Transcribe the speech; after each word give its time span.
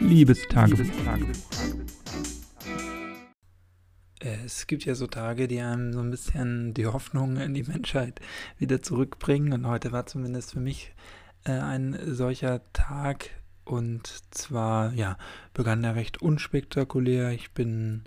Liebestagebuch. 0.00 0.86
Es 4.18 4.66
gibt 4.66 4.84
ja 4.84 4.94
so 4.94 5.06
Tage, 5.06 5.48
die 5.48 5.60
einem 5.60 5.92
so 5.92 6.00
ein 6.00 6.10
bisschen 6.10 6.74
die 6.74 6.86
Hoffnung 6.86 7.36
in 7.36 7.54
die 7.54 7.62
Menschheit 7.62 8.20
wieder 8.58 8.82
zurückbringen. 8.82 9.52
Und 9.52 9.66
heute 9.66 9.92
war 9.92 10.06
zumindest 10.06 10.52
für 10.52 10.60
mich 10.60 10.92
äh, 11.44 11.52
ein 11.52 11.98
solcher 12.06 12.60
Tag. 12.72 13.30
Und 13.64 14.06
zwar, 14.30 14.92
ja, 14.94 15.16
begann 15.54 15.84
er 15.84 15.94
recht 15.94 16.20
unspektakulär. 16.20 17.30
Ich 17.30 17.52
bin 17.52 18.04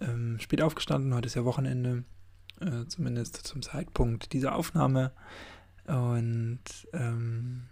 ähm, 0.00 0.38
spät 0.40 0.62
aufgestanden. 0.62 1.14
Heute 1.14 1.26
ist 1.26 1.34
ja 1.34 1.44
Wochenende, 1.44 2.04
äh, 2.60 2.86
zumindest 2.86 3.36
zum 3.36 3.62
Zeitpunkt 3.62 4.32
dieser 4.32 4.54
Aufnahme. 4.54 5.12
Und 5.86 6.60
ähm, 6.92 7.68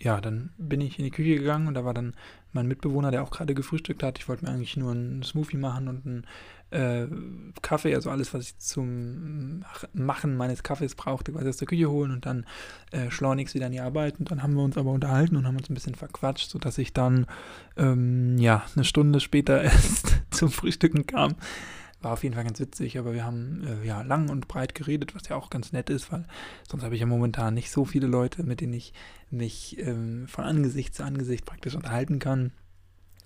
ja, 0.00 0.20
dann 0.20 0.50
bin 0.58 0.80
ich 0.80 0.98
in 0.98 1.04
die 1.04 1.10
Küche 1.10 1.36
gegangen 1.36 1.66
und 1.66 1.74
da 1.74 1.84
war 1.84 1.94
dann 1.94 2.14
mein 2.52 2.68
Mitbewohner, 2.68 3.10
der 3.10 3.22
auch 3.22 3.30
gerade 3.30 3.54
gefrühstückt 3.54 4.02
hat. 4.02 4.18
Ich 4.18 4.28
wollte 4.28 4.44
mir 4.44 4.52
eigentlich 4.52 4.76
nur 4.76 4.92
einen 4.92 5.22
Smoothie 5.22 5.56
machen 5.56 5.88
und 5.88 6.06
einen 6.06 6.26
äh, 6.70 7.06
Kaffee, 7.62 7.94
also 7.94 8.10
alles, 8.10 8.32
was 8.32 8.44
ich 8.44 8.58
zum 8.58 9.64
Machen 9.92 10.36
meines 10.36 10.62
Kaffees 10.62 10.94
brauchte, 10.94 11.32
quasi 11.32 11.48
aus 11.48 11.56
der 11.56 11.68
Küche 11.68 11.90
holen 11.90 12.12
und 12.12 12.26
dann 12.26 12.46
äh, 12.92 13.10
schleunigst 13.10 13.54
wieder 13.54 13.66
in 13.66 13.72
die 13.72 13.80
Arbeit. 13.80 14.18
Und 14.20 14.30
dann 14.30 14.42
haben 14.42 14.54
wir 14.54 14.62
uns 14.62 14.76
aber 14.76 14.92
unterhalten 14.92 15.36
und 15.36 15.46
haben 15.46 15.56
uns 15.56 15.68
ein 15.68 15.74
bisschen 15.74 15.94
verquatscht, 15.94 16.50
sodass 16.50 16.78
ich 16.78 16.92
dann 16.92 17.26
ähm, 17.76 18.38
ja 18.38 18.64
eine 18.74 18.84
Stunde 18.84 19.20
später 19.20 19.62
erst 19.62 20.20
zum 20.30 20.50
Frühstücken 20.50 21.06
kam. 21.06 21.34
War 22.00 22.12
auf 22.12 22.22
jeden 22.22 22.34
Fall 22.34 22.44
ganz 22.44 22.60
witzig, 22.60 22.96
aber 22.98 23.12
wir 23.12 23.24
haben 23.24 23.66
äh, 23.66 23.86
ja 23.86 24.02
lang 24.02 24.28
und 24.28 24.46
breit 24.46 24.74
geredet, 24.74 25.16
was 25.16 25.28
ja 25.28 25.36
auch 25.36 25.50
ganz 25.50 25.72
nett 25.72 25.90
ist, 25.90 26.12
weil 26.12 26.24
sonst 26.68 26.84
habe 26.84 26.94
ich 26.94 27.00
ja 27.00 27.06
momentan 27.06 27.54
nicht 27.54 27.72
so 27.72 27.84
viele 27.84 28.06
Leute, 28.06 28.44
mit 28.44 28.60
denen 28.60 28.74
ich 28.74 28.92
mich 29.30 29.78
ähm, 29.80 30.28
von 30.28 30.44
Angesicht 30.44 30.94
zu 30.94 31.04
Angesicht 31.04 31.44
praktisch 31.44 31.74
unterhalten 31.74 32.20
kann. 32.20 32.52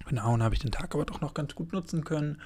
Genau, 0.08 0.32
und 0.32 0.42
habe 0.42 0.54
ich 0.54 0.60
den 0.60 0.72
Tag 0.72 0.94
aber 0.94 1.04
doch 1.04 1.20
noch 1.20 1.34
ganz 1.34 1.54
gut 1.54 1.72
nutzen 1.72 2.04
können 2.04 2.40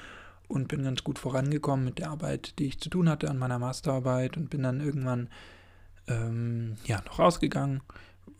und 0.48 0.68
bin 0.68 0.82
ganz 0.82 1.04
gut 1.04 1.18
vorangekommen 1.18 1.84
mit 1.84 1.98
der 1.98 2.10
Arbeit, 2.10 2.58
die 2.58 2.66
ich 2.66 2.80
zu 2.80 2.88
tun 2.90 3.08
hatte 3.08 3.30
an 3.30 3.38
meiner 3.38 3.58
Masterarbeit 3.58 4.36
und 4.36 4.50
bin 4.50 4.62
dann 4.62 4.80
irgendwann 4.80 5.28
ähm, 6.08 6.76
ja 6.84 7.02
noch 7.04 7.18
rausgegangen 7.18 7.82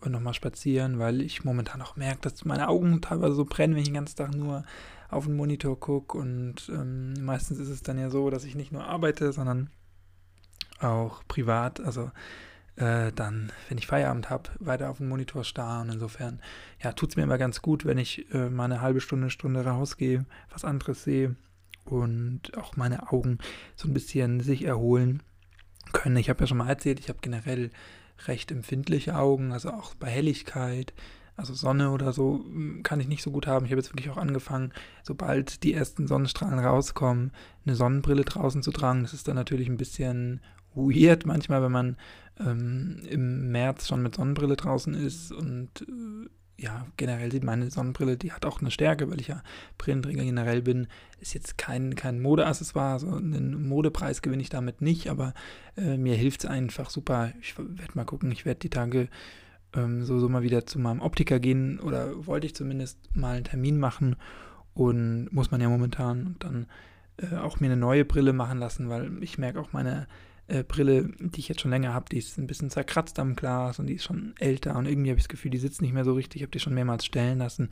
und 0.01 0.11
nochmal 0.11 0.33
spazieren, 0.33 0.99
weil 0.99 1.21
ich 1.21 1.43
momentan 1.43 1.81
auch 1.81 1.95
merke, 1.95 2.21
dass 2.21 2.45
meine 2.45 2.67
Augen 2.67 3.01
teilweise 3.01 3.35
so 3.35 3.45
brennen, 3.45 3.73
wenn 3.73 3.81
ich 3.81 3.87
den 3.87 3.95
ganzen 3.95 4.17
Tag 4.17 4.35
nur 4.35 4.63
auf 5.09 5.25
den 5.25 5.35
Monitor 5.35 5.79
gucke. 5.79 6.17
Und 6.17 6.69
ähm, 6.69 7.13
meistens 7.23 7.59
ist 7.59 7.69
es 7.69 7.83
dann 7.83 7.97
ja 7.97 8.09
so, 8.09 8.29
dass 8.29 8.43
ich 8.43 8.55
nicht 8.55 8.71
nur 8.71 8.85
arbeite, 8.85 9.31
sondern 9.33 9.69
auch 10.79 11.23
privat, 11.27 11.79
also 11.79 12.11
äh, 12.75 13.11
dann, 13.11 13.51
wenn 13.67 13.77
ich 13.77 13.87
Feierabend 13.87 14.29
habe, 14.29 14.49
weiter 14.59 14.89
auf 14.89 14.97
den 14.97 15.09
Monitor 15.09 15.43
starre. 15.43 15.81
Und 15.81 15.89
insofern, 15.89 16.39
ja, 16.81 16.93
tut 16.93 17.09
es 17.09 17.15
mir 17.15 17.23
immer 17.23 17.37
ganz 17.37 17.61
gut, 17.61 17.85
wenn 17.85 17.97
ich 17.97 18.31
äh, 18.33 18.49
mal 18.49 18.65
eine 18.65 18.81
halbe 18.81 19.01
Stunde, 19.01 19.29
Stunde 19.29 19.65
rausgehe, 19.65 20.25
was 20.51 20.63
anderes 20.63 21.03
sehe 21.03 21.35
und 21.85 22.55
auch 22.57 22.75
meine 22.75 23.11
Augen 23.11 23.39
so 23.75 23.87
ein 23.87 23.93
bisschen 23.93 24.41
sich 24.41 24.63
erholen 24.63 25.23
können. 25.93 26.17
Ich 26.17 26.29
habe 26.29 26.41
ja 26.41 26.47
schon 26.47 26.57
mal 26.57 26.69
erzählt, 26.69 26.99
ich 26.99 27.09
habe 27.09 27.19
generell 27.21 27.71
recht 28.27 28.51
empfindliche 28.51 29.15
Augen, 29.15 29.51
also 29.51 29.71
auch 29.71 29.95
bei 29.95 30.07
Helligkeit. 30.07 30.93
Also 31.37 31.53
Sonne 31.53 31.91
oder 31.91 32.11
so 32.11 32.43
hm, 32.43 32.81
kann 32.83 32.99
ich 32.99 33.07
nicht 33.07 33.23
so 33.23 33.31
gut 33.31 33.47
haben. 33.47 33.65
Ich 33.65 33.71
habe 33.71 33.79
jetzt 33.79 33.91
wirklich 33.91 34.09
auch 34.09 34.17
angefangen, 34.17 34.73
sobald 35.03 35.63
die 35.63 35.73
ersten 35.73 36.07
Sonnenstrahlen 36.07 36.59
rauskommen, 36.59 37.31
eine 37.65 37.75
Sonnenbrille 37.75 38.25
draußen 38.25 38.63
zu 38.63 38.71
tragen. 38.71 39.03
Das 39.03 39.13
ist 39.13 39.27
dann 39.27 39.35
natürlich 39.35 39.69
ein 39.69 39.77
bisschen 39.77 40.41
weird 40.73 41.25
manchmal, 41.25 41.61
wenn 41.61 41.71
man 41.71 41.97
ähm, 42.39 43.01
im 43.07 43.51
März 43.51 43.87
schon 43.87 44.01
mit 44.01 44.15
Sonnenbrille 44.15 44.55
draußen 44.55 44.93
ist 44.93 45.31
und 45.31 45.81
äh, 45.81 46.29
ja, 46.59 46.87
generell 46.97 47.31
sieht 47.31 47.43
meine 47.43 47.69
Sonnenbrille, 47.69 48.17
die 48.17 48.31
hat 48.31 48.43
auch 48.43 48.61
eine 48.61 48.71
Stärke, 48.71 49.11
weil 49.11 49.21
ich 49.21 49.27
ja 49.27 49.43
Brillenträger 49.77 50.23
generell 50.23 50.63
bin. 50.63 50.87
Ist 51.19 51.35
jetzt 51.35 51.57
kein, 51.59 51.93
kein 51.93 52.19
Modeaccessoire, 52.19 52.93
also 52.93 53.13
einen 53.13 53.67
Modepreis 53.67 54.23
gewinne 54.23 54.41
ich 54.41 54.49
damit 54.49 54.81
nicht, 54.81 55.09
aber 55.09 55.35
äh, 55.77 55.97
mir 55.97 56.15
hilft 56.15 56.43
es 56.43 56.49
einfach 56.49 56.89
super. 56.89 57.31
Ich 57.41 57.57
werde 57.59 57.93
mal 57.93 58.05
gucken, 58.05 58.31
ich 58.31 58.45
werde 58.45 58.59
die 58.59 58.71
Tage 58.71 59.07
ähm, 59.77 60.03
so, 60.03 60.19
so 60.19 60.27
mal 60.27 60.43
wieder 60.43 60.65
zu 60.65 60.79
meinem 60.79 61.01
Optiker 61.01 61.39
gehen 61.39 61.79
oder 61.79 62.25
wollte 62.25 62.47
ich 62.47 62.55
zumindest 62.55 62.97
mal 63.15 63.35
einen 63.35 63.45
Termin 63.45 63.79
machen 63.79 64.15
und 64.73 65.29
muss 65.31 65.51
man 65.51 65.61
ja 65.61 65.69
momentan 65.69 66.27
und 66.27 66.43
dann 66.43 66.67
äh, 67.17 67.35
auch 67.37 67.59
mir 67.59 67.67
eine 67.67 67.77
neue 67.77 68.05
Brille 68.05 68.33
machen 68.33 68.59
lassen, 68.59 68.89
weil 68.89 69.23
ich 69.23 69.37
merke 69.37 69.59
auch 69.59 69.73
meine 69.73 70.07
äh, 70.47 70.63
Brille, 70.63 71.09
die 71.19 71.39
ich 71.39 71.47
jetzt 71.47 71.61
schon 71.61 71.71
länger 71.71 71.93
habe, 71.93 72.09
die 72.09 72.17
ist 72.17 72.37
ein 72.37 72.47
bisschen 72.47 72.69
zerkratzt 72.69 73.19
am 73.19 73.35
Glas 73.35 73.79
und 73.79 73.87
die 73.87 73.95
ist 73.95 74.03
schon 74.03 74.33
älter 74.39 74.75
und 74.75 74.87
irgendwie 74.87 75.09
habe 75.09 75.17
ich 75.17 75.25
das 75.25 75.29
Gefühl, 75.29 75.51
die 75.51 75.57
sitzt 75.57 75.81
nicht 75.81 75.93
mehr 75.93 76.05
so 76.05 76.13
richtig. 76.13 76.37
Ich 76.37 76.43
habe 76.43 76.51
die 76.51 76.59
schon 76.59 76.73
mehrmals 76.73 77.05
stellen 77.05 77.39
lassen. 77.39 77.69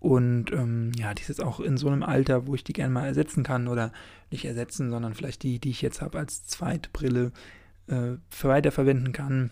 Und 0.00 0.52
ähm, 0.52 0.92
ja, 0.96 1.12
die 1.12 1.22
ist 1.22 1.28
jetzt 1.28 1.42
auch 1.42 1.58
in 1.58 1.76
so 1.76 1.88
einem 1.88 2.04
Alter, 2.04 2.46
wo 2.46 2.54
ich 2.54 2.62
die 2.62 2.72
gerne 2.72 2.94
mal 2.94 3.06
ersetzen 3.06 3.42
kann 3.42 3.66
oder 3.66 3.92
nicht 4.30 4.44
ersetzen, 4.44 4.90
sondern 4.90 5.14
vielleicht 5.14 5.42
die, 5.42 5.58
die 5.58 5.70
ich 5.70 5.82
jetzt 5.82 6.00
habe, 6.00 6.18
als 6.18 6.46
Zweitbrille 6.46 7.32
äh, 7.88 8.12
weiterverwenden 8.42 9.12
kann. 9.12 9.50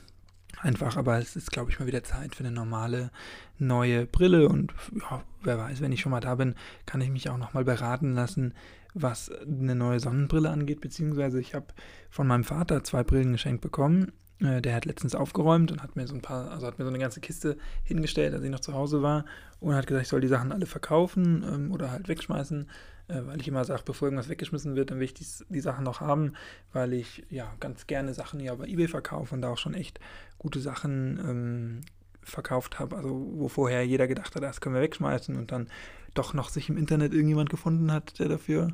Einfach, 0.62 0.96
aber 0.96 1.18
es 1.18 1.36
ist, 1.36 1.52
glaube 1.52 1.70
ich, 1.70 1.78
mal 1.78 1.86
wieder 1.86 2.02
Zeit 2.02 2.34
für 2.34 2.44
eine 2.44 2.52
normale 2.52 3.10
neue 3.58 4.06
Brille 4.06 4.48
und 4.48 4.72
ja, 4.94 5.22
wer 5.42 5.58
weiß, 5.58 5.80
wenn 5.80 5.92
ich 5.92 6.00
schon 6.00 6.12
mal 6.12 6.20
da 6.20 6.34
bin, 6.34 6.54
kann 6.86 7.00
ich 7.00 7.10
mich 7.10 7.28
auch 7.28 7.36
nochmal 7.36 7.64
beraten 7.64 8.14
lassen, 8.14 8.54
was 8.94 9.30
eine 9.30 9.74
neue 9.74 10.00
Sonnenbrille 10.00 10.50
angeht, 10.50 10.80
beziehungsweise 10.80 11.40
ich 11.40 11.54
habe 11.54 11.66
von 12.10 12.26
meinem 12.26 12.44
Vater 12.44 12.82
zwei 12.84 13.04
Brillen 13.04 13.32
geschenkt 13.32 13.60
bekommen. 13.60 14.12
Äh, 14.40 14.60
der 14.60 14.74
hat 14.74 14.84
letztens 14.84 15.14
aufgeräumt 15.14 15.72
und 15.72 15.82
hat 15.82 15.96
mir 15.96 16.06
so 16.06 16.14
ein 16.14 16.22
paar, 16.22 16.50
also 16.50 16.66
hat 16.66 16.78
mir 16.78 16.84
so 16.84 16.90
eine 16.90 16.98
ganze 16.98 17.20
Kiste 17.20 17.56
hingestellt, 17.84 18.34
als 18.34 18.42
ich 18.42 18.50
noch 18.50 18.60
zu 18.60 18.74
Hause 18.74 19.02
war 19.02 19.24
und 19.60 19.74
hat 19.74 19.86
gesagt, 19.86 20.04
ich 20.04 20.08
soll 20.08 20.20
die 20.20 20.28
Sachen 20.28 20.52
alle 20.52 20.66
verkaufen 20.66 21.44
ähm, 21.46 21.72
oder 21.72 21.90
halt 21.90 22.08
wegschmeißen, 22.08 22.68
äh, 23.08 23.20
weil 23.24 23.40
ich 23.40 23.48
immer 23.48 23.64
sage, 23.64 23.82
bevor 23.84 24.06
irgendwas 24.06 24.28
weggeschmissen 24.28 24.76
wird, 24.76 24.90
dann 24.90 24.98
will 24.98 25.06
ich 25.06 25.14
die, 25.14 25.26
die 25.48 25.60
Sachen 25.60 25.84
noch 25.84 26.00
haben, 26.00 26.34
weil 26.72 26.92
ich 26.92 27.24
ja 27.30 27.52
ganz 27.60 27.86
gerne 27.86 28.12
Sachen 28.12 28.40
ja 28.40 28.54
bei 28.54 28.66
eBay 28.66 28.88
verkaufe 28.88 29.34
und 29.34 29.40
da 29.40 29.48
auch 29.48 29.58
schon 29.58 29.74
echt 29.74 30.00
gute 30.38 30.60
Sachen 30.60 31.18
ähm, 31.18 31.80
verkauft 32.22 32.78
habe, 32.78 32.96
also 32.96 33.30
wo 33.34 33.48
vorher 33.48 33.86
jeder 33.86 34.06
gedacht 34.08 34.34
hat, 34.34 34.42
das 34.42 34.60
können 34.60 34.74
wir 34.74 34.82
wegschmeißen 34.82 35.36
und 35.36 35.52
dann 35.52 35.68
doch 36.12 36.34
noch 36.34 36.48
sich 36.48 36.68
im 36.68 36.76
Internet 36.76 37.12
irgendjemand 37.12 37.50
gefunden 37.50 37.92
hat, 37.92 38.18
der 38.18 38.28
dafür 38.28 38.68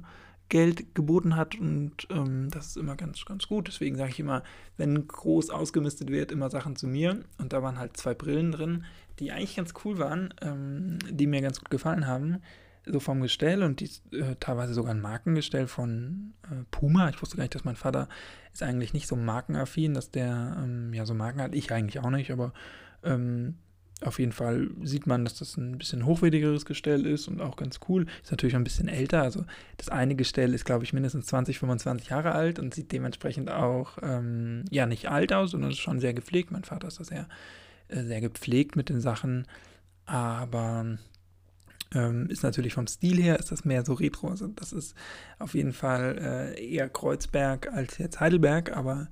Geld 0.53 0.95
geboten 0.95 1.35
hat 1.35 1.59
und 1.59 2.07
ähm, 2.11 2.51
das 2.51 2.67
ist 2.67 2.77
immer 2.77 2.95
ganz, 2.95 3.25
ganz 3.25 3.49
gut. 3.49 3.69
Deswegen 3.69 3.97
sage 3.97 4.11
ich 4.11 4.21
immer, 4.21 4.43
wenn 4.77 5.09
groß 5.09 5.49
ausgemistet 5.49 6.11
wird, 6.11 6.31
immer 6.31 6.51
Sachen 6.51 6.77
zu 6.77 6.87
mir. 6.87 7.25
Und 7.39 7.55
da 7.55 7.63
waren 7.63 7.79
halt 7.79 7.97
zwei 7.97 8.13
Brillen 8.13 8.53
drin, 8.53 8.85
die 9.19 9.33
eigentlich 9.33 9.57
ganz 9.57 9.73
cool 9.83 9.99
waren, 9.99 10.35
ähm, 10.43 10.99
die 11.09 11.27
mir 11.27 11.41
ganz 11.41 11.59
gut 11.59 11.71
gefallen 11.71 12.07
haben. 12.07 12.43
So 12.85 13.01
vom 13.01 13.23
Gestell 13.23 13.63
und 13.63 13.81
die 13.81 13.89
äh, 14.15 14.37
teilweise 14.41 14.75
sogar 14.75 14.93
ein 14.93 15.01
Markengestell 15.01 15.69
von 15.69 16.35
äh, 16.43 16.65
Puma. 16.71 17.09
Ich 17.09 17.23
wusste 17.23 17.39
gar 17.39 17.45
nicht, 17.45 17.55
dass 17.55 17.65
mein 17.65 17.77
Vater 17.77 18.07
ist 18.53 18.63
eigentlich 18.63 18.93
nicht 18.93 19.07
so 19.07 19.17
markenaffin, 19.17 19.95
dass 19.95 20.11
der 20.11 20.59
ähm, 20.63 20.93
ja 20.93 21.07
so 21.07 21.15
Marken 21.15 21.41
hat. 21.41 21.55
Ich 21.55 21.73
eigentlich 21.73 21.99
auch 22.01 22.11
nicht, 22.11 22.31
aber 22.31 22.53
ähm, 23.03 23.55
auf 24.05 24.19
jeden 24.19 24.33
Fall 24.33 24.71
sieht 24.83 25.07
man, 25.07 25.25
dass 25.25 25.35
das 25.35 25.57
ein 25.57 25.79
bisschen 25.79 26.07
hochwertigeres 26.07 26.65
Gestell 26.65 27.07
ist 27.07 27.29
und 27.29 27.41
auch 27.41 27.57
ganz 27.57 27.81
cool. 27.89 28.07
Ist 28.23 28.31
natürlich 28.31 28.57
ein 28.57 28.65
bisschen 28.65 28.89
älter. 28.89 29.23
Also 29.23 29.45
das 29.77 29.89
eine 29.89 30.15
Gestell 30.15 30.55
ist, 30.55 30.65
glaube 30.65 30.85
ich, 30.85 30.93
mindestens 30.93 31.27
20, 31.27 31.59
25 31.59 32.09
Jahre 32.09 32.33
alt 32.33 32.59
und 32.59 32.75
sieht 32.75 32.93
dementsprechend 32.93 33.51
auch 33.51 33.99
ähm, 34.03 34.65
ja 34.71 34.87
nicht 34.87 35.09
alt 35.09 35.33
aus, 35.33 35.53
sondern 35.53 35.71
ist 35.71 35.79
schon 35.79 36.01
sehr 36.01 36.15
gepflegt. 36.15 36.51
Mein 36.51 36.65
Vater 36.65 36.89
ist 36.89 37.01
da 37.01 37.05
sehr, 37.05 37.29
äh, 37.89 38.03
sehr 38.05 38.21
gepflegt 38.21 38.77
mit 38.77 38.89
den 38.89 39.01
Sachen. 39.01 39.47
Aber 40.05 40.99
ähm, 41.95 42.29
ist 42.29 42.43
natürlich 42.43 42.75
vom 42.75 42.87
Stil 42.87 43.23
her 43.23 43.39
ist 43.39 43.53
das 43.53 43.65
mehr 43.65 43.85
so 43.85 43.95
retro. 43.95 44.29
Also 44.29 44.49
das 44.49 44.73
ist 44.73 44.95
auf 45.39 45.55
jeden 45.55 45.73
Fall 45.73 46.55
äh, 46.59 46.67
eher 46.67 46.89
Kreuzberg 46.89 47.73
als 47.73 47.99
jetzt 47.99 48.21
Heidelberg, 48.21 48.77
aber 48.77 49.09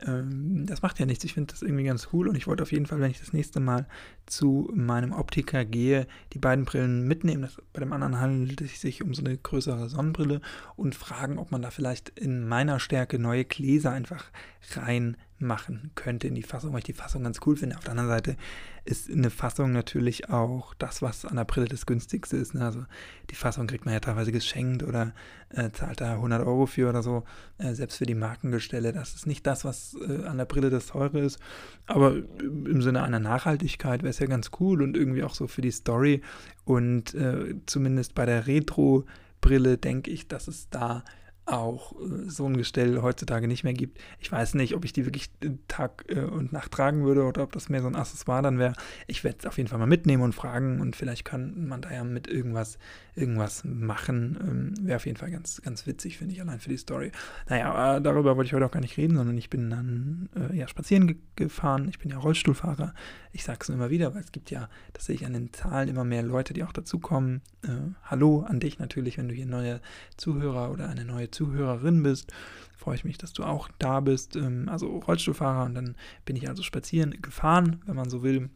ähm, 0.00 0.66
das 0.66 0.82
macht 0.82 0.98
ja 0.98 1.06
nichts. 1.06 1.24
Ich 1.24 1.34
finde 1.34 1.52
das 1.52 1.62
irgendwie 1.62 1.84
ganz 1.84 2.08
cool 2.12 2.28
und 2.28 2.36
ich 2.36 2.46
wollte 2.46 2.62
auf 2.62 2.72
jeden 2.72 2.86
Fall, 2.86 3.00
wenn 3.00 3.10
ich 3.10 3.20
das 3.20 3.32
nächste 3.32 3.60
Mal 3.60 3.86
zu 4.26 4.70
meinem 4.74 5.12
Optiker 5.12 5.64
gehe, 5.64 6.06
die 6.32 6.38
beiden 6.38 6.64
Brillen 6.64 7.06
mitnehmen. 7.06 7.42
Das, 7.42 7.60
bei 7.72 7.80
dem 7.80 7.92
anderen 7.92 8.20
handelt 8.20 8.60
es 8.60 8.80
sich 8.80 9.02
um 9.02 9.14
so 9.14 9.24
eine 9.24 9.36
größere 9.36 9.88
Sonnenbrille 9.88 10.40
und 10.76 10.94
fragen, 10.94 11.38
ob 11.38 11.50
man 11.50 11.62
da 11.62 11.70
vielleicht 11.70 12.10
in 12.18 12.46
meiner 12.46 12.80
Stärke 12.80 13.18
neue 13.18 13.44
Gläser 13.44 13.92
einfach 13.92 14.30
rein 14.72 15.16
machen 15.44 15.90
könnte 15.94 16.26
in 16.26 16.34
die 16.34 16.42
Fassung, 16.42 16.72
weil 16.72 16.78
ich 16.78 16.84
die 16.84 16.92
Fassung 16.92 17.22
ganz 17.22 17.40
cool 17.46 17.56
finde. 17.56 17.76
Auf 17.76 17.84
der 17.84 17.92
anderen 17.92 18.08
Seite 18.08 18.36
ist 18.84 19.10
eine 19.10 19.30
Fassung 19.30 19.72
natürlich 19.72 20.30
auch 20.30 20.74
das, 20.74 21.00
was 21.00 21.24
an 21.24 21.36
der 21.36 21.44
Brille 21.44 21.68
das 21.68 21.86
günstigste 21.86 22.36
ist. 22.36 22.54
Ne? 22.54 22.64
Also 22.64 22.84
die 23.30 23.34
Fassung 23.34 23.66
kriegt 23.66 23.84
man 23.84 23.94
ja 23.94 24.00
teilweise 24.00 24.32
geschenkt 24.32 24.82
oder 24.82 25.12
äh, 25.50 25.70
zahlt 25.70 26.00
da 26.00 26.14
100 26.14 26.46
Euro 26.46 26.66
für 26.66 26.88
oder 26.88 27.02
so. 27.02 27.24
Äh, 27.58 27.74
selbst 27.74 27.98
für 27.98 28.06
die 28.06 28.14
Markengestelle, 28.14 28.92
das 28.92 29.14
ist 29.14 29.26
nicht 29.26 29.46
das, 29.46 29.64
was 29.64 29.96
äh, 30.06 30.24
an 30.24 30.38
der 30.38 30.44
Brille 30.44 30.70
das 30.70 30.86
teure 30.86 31.20
ist. 31.20 31.38
Aber 31.86 32.14
im 32.40 32.82
Sinne 32.82 33.02
einer 33.02 33.20
Nachhaltigkeit 33.20 34.02
wäre 34.02 34.10
es 34.10 34.18
ja 34.18 34.26
ganz 34.26 34.50
cool 34.60 34.82
und 34.82 34.96
irgendwie 34.96 35.22
auch 35.22 35.34
so 35.34 35.46
für 35.46 35.62
die 35.62 35.70
Story. 35.70 36.22
Und 36.64 37.14
äh, 37.14 37.54
zumindest 37.66 38.14
bei 38.14 38.26
der 38.26 38.46
Retro-Brille 38.46 39.78
denke 39.78 40.10
ich, 40.10 40.28
dass 40.28 40.48
es 40.48 40.68
da 40.70 41.04
auch 41.46 41.92
äh, 41.92 42.28
so 42.28 42.46
ein 42.46 42.56
Gestell 42.56 43.02
heutzutage 43.02 43.48
nicht 43.48 43.64
mehr 43.64 43.74
gibt. 43.74 43.98
Ich 44.18 44.30
weiß 44.30 44.54
nicht, 44.54 44.74
ob 44.74 44.84
ich 44.84 44.92
die 44.92 45.04
wirklich 45.04 45.30
Tag 45.68 46.04
äh, 46.08 46.20
und 46.20 46.52
Nacht 46.52 46.72
tragen 46.72 47.04
würde 47.04 47.24
oder 47.24 47.42
ob 47.42 47.52
das 47.52 47.68
mehr 47.68 47.82
so 47.82 47.88
ein 47.88 47.96
Accessoire 47.96 48.42
dann 48.42 48.58
wäre. 48.58 48.74
Ich 49.06 49.24
werde 49.24 49.38
es 49.40 49.46
auf 49.46 49.56
jeden 49.58 49.68
Fall 49.68 49.78
mal 49.78 49.86
mitnehmen 49.86 50.22
und 50.22 50.34
fragen 50.34 50.80
und 50.80 50.96
vielleicht 50.96 51.24
kann 51.24 51.66
man 51.68 51.82
da 51.82 51.92
ja 51.92 52.04
mit 52.04 52.26
irgendwas, 52.28 52.78
irgendwas 53.14 53.62
machen. 53.64 54.38
Ähm, 54.40 54.86
wäre 54.86 54.96
auf 54.96 55.06
jeden 55.06 55.18
Fall 55.18 55.30
ganz, 55.30 55.60
ganz 55.62 55.86
witzig, 55.86 56.18
finde 56.18 56.34
ich, 56.34 56.40
allein 56.40 56.60
für 56.60 56.70
die 56.70 56.78
Story. 56.78 57.12
Naja, 57.48 57.96
äh, 57.96 58.02
darüber 58.02 58.36
wollte 58.36 58.46
ich 58.48 58.54
heute 58.54 58.66
auch 58.66 58.70
gar 58.72 58.80
nicht 58.80 58.96
reden, 58.96 59.16
sondern 59.16 59.36
ich 59.36 59.50
bin 59.50 59.70
dann 59.70 60.28
äh, 60.36 60.56
ja 60.56 60.68
spazieren 60.68 61.06
ge 61.06 61.16
gefahren. 61.36 61.88
Ich 61.88 61.98
bin 61.98 62.12
ja 62.12 62.18
Rollstuhlfahrer. 62.18 62.94
Ich 63.32 63.42
sage 63.42 63.58
es 63.62 63.68
immer 63.68 63.90
wieder, 63.90 64.14
weil 64.14 64.22
es 64.22 64.30
gibt 64.30 64.52
ja, 64.52 64.68
das 64.92 65.06
sehe 65.06 65.16
ich 65.16 65.26
an 65.26 65.32
den 65.32 65.52
Zahlen, 65.52 65.88
immer 65.88 66.04
mehr 66.04 66.22
Leute, 66.22 66.54
die 66.54 66.62
auch 66.62 66.72
dazukommen. 66.72 67.42
Äh, 67.62 67.70
hallo 68.04 68.44
an 68.46 68.60
dich 68.60 68.78
natürlich, 68.78 69.18
wenn 69.18 69.28
du 69.28 69.34
hier 69.34 69.46
neue 69.46 69.80
Zuhörer 70.16 70.70
oder 70.70 70.88
eine 70.88 71.04
neue 71.04 71.30
Zuhörerin 71.34 72.02
bist. 72.02 72.32
Freue 72.76 72.96
ich 72.96 73.04
mich, 73.04 73.18
dass 73.18 73.32
du 73.32 73.44
auch 73.44 73.68
da 73.78 74.00
bist. 74.00 74.36
Ähm, 74.36 74.68
also 74.68 74.98
Rollstuhlfahrer 74.98 75.64
und 75.64 75.74
dann 75.74 75.96
bin 76.24 76.36
ich 76.36 76.48
also 76.48 76.62
spazieren 76.62 77.20
gefahren, 77.20 77.82
wenn 77.86 77.96
man 77.96 78.08
so 78.08 78.22
will. 78.22 78.50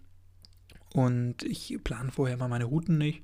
Und 0.94 1.42
ich 1.42 1.78
plane 1.84 2.10
vorher 2.10 2.36
mal 2.36 2.48
meine 2.48 2.64
Routen 2.64 2.98
nicht 2.98 3.22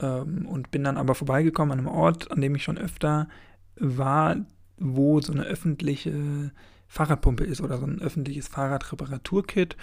ähm, 0.00 0.46
und 0.46 0.70
bin 0.70 0.84
dann 0.84 0.96
aber 0.96 1.14
vorbeigekommen 1.14 1.72
an 1.72 1.78
einem 1.78 1.88
Ort, 1.88 2.30
an 2.30 2.40
dem 2.40 2.54
ich 2.54 2.64
schon 2.64 2.78
öfter 2.78 3.28
war, 3.76 4.36
wo 4.76 5.20
so 5.20 5.32
eine 5.32 5.44
öffentliche 5.44 6.52
Fahrradpumpe 6.88 7.44
ist 7.44 7.60
oder 7.60 7.78
so 7.78 7.86
ein 7.86 8.00
öffentliches 8.00 8.48
Fahrradreparaturkit, 8.48 9.74
äh, 9.74 9.78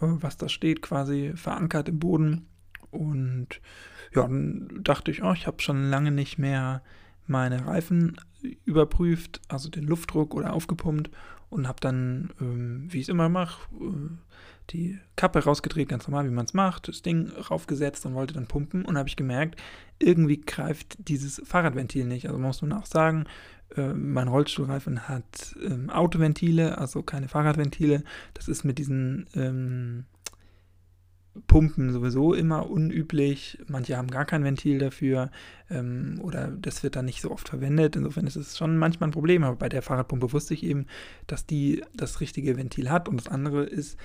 was 0.00 0.36
da 0.36 0.48
steht, 0.48 0.82
quasi 0.82 1.32
verankert 1.34 1.88
im 1.88 1.98
Boden. 1.98 2.46
Und 2.90 3.60
ja, 4.14 4.22
dann 4.22 4.80
dachte 4.82 5.10
ich, 5.10 5.22
oh, 5.22 5.32
ich 5.32 5.46
habe 5.46 5.62
schon 5.62 5.88
lange 5.88 6.10
nicht 6.10 6.38
mehr 6.38 6.82
meine 7.26 7.66
Reifen 7.66 8.16
überprüft, 8.64 9.40
also 9.48 9.68
den 9.68 9.84
Luftdruck 9.84 10.34
oder 10.34 10.52
aufgepumpt 10.52 11.10
und 11.50 11.68
habe 11.68 11.80
dann, 11.80 12.30
ähm, 12.40 12.86
wie 12.88 12.98
ich 12.98 13.04
es 13.04 13.08
immer 13.08 13.28
mache, 13.28 13.68
äh, 13.80 14.10
die 14.70 14.98
Kappe 15.16 15.44
rausgedreht, 15.44 15.88
ganz 15.88 16.08
normal, 16.08 16.26
wie 16.26 16.34
man 16.34 16.46
es 16.46 16.54
macht, 16.54 16.88
das 16.88 17.02
Ding 17.02 17.30
raufgesetzt 17.30 18.06
und 18.06 18.14
wollte 18.14 18.34
dann 18.34 18.46
pumpen 18.46 18.84
und 18.84 18.96
habe 18.96 19.08
ich 19.08 19.16
gemerkt, 19.16 19.60
irgendwie 19.98 20.40
greift 20.40 20.96
dieses 21.08 21.42
Fahrradventil 21.44 22.06
nicht. 22.06 22.26
Also 22.26 22.38
muss 22.38 22.62
man 22.62 22.72
auch 22.72 22.86
sagen, 22.86 23.26
äh, 23.76 23.92
mein 23.92 24.28
Rollstuhlreifen 24.28 25.08
hat 25.08 25.54
ähm, 25.62 25.90
Autoventile, 25.90 26.78
also 26.78 27.02
keine 27.02 27.28
Fahrradventile. 27.28 28.02
Das 28.34 28.48
ist 28.48 28.64
mit 28.64 28.78
diesen 28.78 29.26
ähm, 29.34 30.04
Pumpen 31.46 31.92
sowieso 31.92 32.34
immer 32.34 32.68
unüblich. 32.68 33.58
Manche 33.66 33.96
haben 33.96 34.08
gar 34.08 34.26
kein 34.26 34.44
Ventil 34.44 34.78
dafür 34.78 35.30
ähm, 35.70 36.20
oder 36.22 36.48
das 36.48 36.82
wird 36.82 36.96
dann 36.96 37.06
nicht 37.06 37.22
so 37.22 37.30
oft 37.30 37.48
verwendet. 37.48 37.96
Insofern 37.96 38.26
ist 38.26 38.36
es 38.36 38.58
schon 38.58 38.76
manchmal 38.76 39.08
ein 39.08 39.12
Problem. 39.12 39.42
Aber 39.42 39.56
bei 39.56 39.68
der 39.68 39.82
Fahrradpumpe 39.82 40.32
wusste 40.32 40.54
ich 40.54 40.62
eben, 40.62 40.86
dass 41.26 41.46
die 41.46 41.82
das 41.94 42.20
richtige 42.20 42.56
Ventil 42.56 42.90
hat. 42.90 43.08
Und 43.08 43.16
das 43.16 43.28
andere 43.28 43.64
ist, 43.64 43.98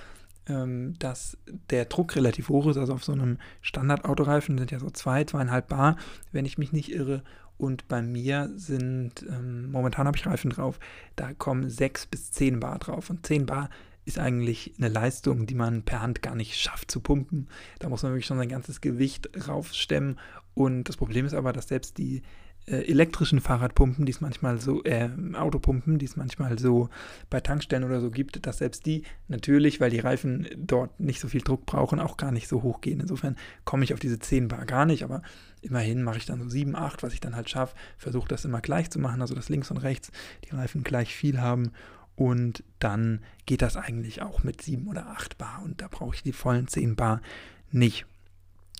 ähm, 0.48 0.94
dass 0.98 1.36
der 1.68 1.84
Druck 1.84 2.16
relativ 2.16 2.48
hoch 2.48 2.66
ist. 2.66 2.78
Also 2.78 2.94
auf 2.94 3.04
so 3.04 3.12
einem 3.12 3.38
Standardautoreifen 3.60 4.56
sind 4.56 4.70
ja 4.70 4.78
so 4.78 4.88
zwei, 4.90 5.24
zweieinhalb 5.24 5.68
Bar, 5.68 5.96
wenn 6.32 6.46
ich 6.46 6.56
mich 6.56 6.72
nicht 6.72 6.92
irre. 6.92 7.22
Und 7.58 7.88
bei 7.88 8.00
mir 8.00 8.50
sind, 8.54 9.26
ähm, 9.28 9.70
momentan 9.70 10.06
habe 10.06 10.16
ich 10.16 10.26
Reifen 10.26 10.50
drauf, 10.50 10.78
da 11.16 11.34
kommen 11.34 11.68
sechs 11.68 12.06
bis 12.06 12.30
zehn 12.30 12.60
Bar 12.60 12.78
drauf. 12.78 13.10
Und 13.10 13.26
zehn 13.26 13.46
Bar 13.46 13.68
ist 14.08 14.18
eigentlich 14.18 14.74
eine 14.78 14.88
Leistung, 14.88 15.46
die 15.46 15.54
man 15.54 15.82
per 15.82 16.00
Hand 16.00 16.22
gar 16.22 16.34
nicht 16.34 16.56
schafft 16.56 16.90
zu 16.90 17.00
pumpen. 17.00 17.48
Da 17.78 17.88
muss 17.88 18.02
man 18.02 18.12
wirklich 18.12 18.26
schon 18.26 18.38
sein 18.38 18.48
ganzes 18.48 18.80
Gewicht 18.80 19.28
raufstemmen. 19.46 20.18
Und 20.54 20.84
das 20.84 20.96
Problem 20.96 21.26
ist 21.26 21.34
aber, 21.34 21.52
dass 21.52 21.68
selbst 21.68 21.98
die 21.98 22.22
äh, 22.66 22.88
elektrischen 22.88 23.40
Fahrradpumpen, 23.40 24.06
die 24.06 24.12
es 24.12 24.20
manchmal 24.20 24.60
so, 24.60 24.82
äh, 24.84 25.10
Autopumpen, 25.34 25.98
die 25.98 26.06
es 26.06 26.16
manchmal 26.16 26.58
so 26.58 26.88
bei 27.28 27.40
Tankstellen 27.40 27.84
oder 27.84 28.00
so 28.00 28.10
gibt, 28.10 28.46
dass 28.46 28.58
selbst 28.58 28.86
die 28.86 29.04
natürlich, 29.28 29.80
weil 29.80 29.90
die 29.90 30.00
Reifen 30.00 30.48
dort 30.56 30.98
nicht 30.98 31.20
so 31.20 31.28
viel 31.28 31.42
Druck 31.42 31.66
brauchen, 31.66 32.00
auch 32.00 32.16
gar 32.16 32.32
nicht 32.32 32.48
so 32.48 32.62
hoch 32.62 32.80
gehen. 32.80 33.00
Insofern 33.00 33.36
komme 33.64 33.84
ich 33.84 33.92
auf 33.92 34.00
diese 34.00 34.18
10 34.18 34.48
Bar 34.48 34.64
gar 34.64 34.86
nicht, 34.86 35.02
aber 35.02 35.22
immerhin 35.60 36.02
mache 36.02 36.18
ich 36.18 36.26
dann 36.26 36.40
so 36.40 36.48
7, 36.48 36.74
8, 36.74 37.02
was 37.02 37.12
ich 37.12 37.20
dann 37.20 37.36
halt 37.36 37.50
schaffe, 37.50 37.76
versuche 37.98 38.28
das 38.28 38.44
immer 38.46 38.62
gleich 38.62 38.90
zu 38.90 38.98
machen, 38.98 39.20
also 39.20 39.34
dass 39.34 39.50
links 39.50 39.70
und 39.70 39.78
rechts 39.78 40.10
die 40.44 40.54
Reifen 40.54 40.82
gleich 40.82 41.14
viel 41.14 41.40
haben 41.40 41.72
und 42.18 42.64
dann 42.80 43.20
geht 43.46 43.62
das 43.62 43.76
eigentlich 43.76 44.22
auch 44.22 44.42
mit 44.42 44.60
7 44.60 44.88
oder 44.88 45.06
8 45.10 45.38
Bar 45.38 45.62
und 45.64 45.80
da 45.80 45.86
brauche 45.88 46.16
ich 46.16 46.24
die 46.24 46.32
vollen 46.32 46.66
10 46.66 46.96
Bar 46.96 47.22
nicht. 47.70 48.06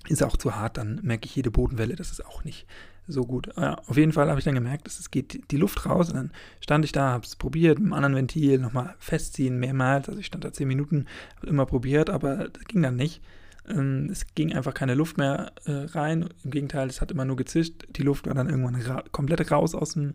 Ist 0.08 0.25
auch 0.25 0.37
zu 0.37 0.56
hart, 0.56 0.76
dann 0.76 0.99
merke 1.05 1.26
ich 1.26 1.37
jede 1.37 1.52
Bodenwelle, 1.52 1.94
das 1.94 2.11
ist 2.11 2.25
auch 2.26 2.43
nicht 2.43 2.67
so 3.06 3.25
gut. 3.26 3.49
Ja, 3.56 3.76
auf 3.87 3.96
jeden 3.96 4.12
Fall 4.12 4.29
habe 4.29 4.40
ich 4.40 4.44
dann 4.44 4.56
gemerkt, 4.56 4.87
dass 4.87 4.99
es 4.99 5.12
geht 5.12 5.52
die 5.52 5.56
Luft 5.56 5.87
raus 5.87 6.08
und 6.08 6.17
dann 6.17 6.32
stand 6.61 6.85
ich 6.85 6.90
da, 6.90 7.12
habe 7.12 7.25
es 7.25 7.37
probiert, 7.37 7.79
mit 7.79 7.87
einem 7.87 7.93
anderen 7.93 8.17
Ventil 8.17 8.58
nochmal 8.58 8.96
festziehen, 8.99 9.61
mehrmals. 9.61 10.08
Also 10.08 10.19
ich 10.19 10.26
stand 10.26 10.44
da 10.44 10.52
10 10.52 10.67
Minuten, 10.67 11.06
habe 11.37 11.46
immer 11.46 11.64
probiert, 11.64 12.11
aber 12.11 12.49
das 12.49 12.64
ging 12.64 12.82
dann 12.82 12.96
nicht. 12.96 13.23
Ähm, 13.69 14.08
es 14.11 14.26
ging 14.34 14.52
einfach 14.52 14.75
keine 14.75 14.94
Luft 14.94 15.17
mehr 15.17 15.52
äh, 15.64 15.73
rein. 15.73 16.29
Im 16.43 16.50
Gegenteil, 16.50 16.88
es 16.88 17.00
hat 17.00 17.12
immer 17.12 17.25
nur 17.25 17.37
gezischt. 17.37 17.87
Die 17.91 18.02
Luft 18.02 18.26
war 18.26 18.34
dann 18.34 18.49
irgendwann 18.49 18.75
ra 18.82 19.05
komplett 19.12 19.49
raus 19.52 19.76
aus 19.76 19.93
dem 19.93 20.14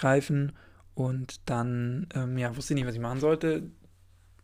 Reifen 0.00 0.52
und 0.94 1.48
dann, 1.48 2.06
ähm, 2.14 2.38
ja, 2.38 2.56
wusste 2.56 2.74
ich 2.74 2.76
nicht, 2.76 2.86
was 2.86 2.94
ich 2.94 3.00
machen 3.00 3.20
sollte. 3.20 3.64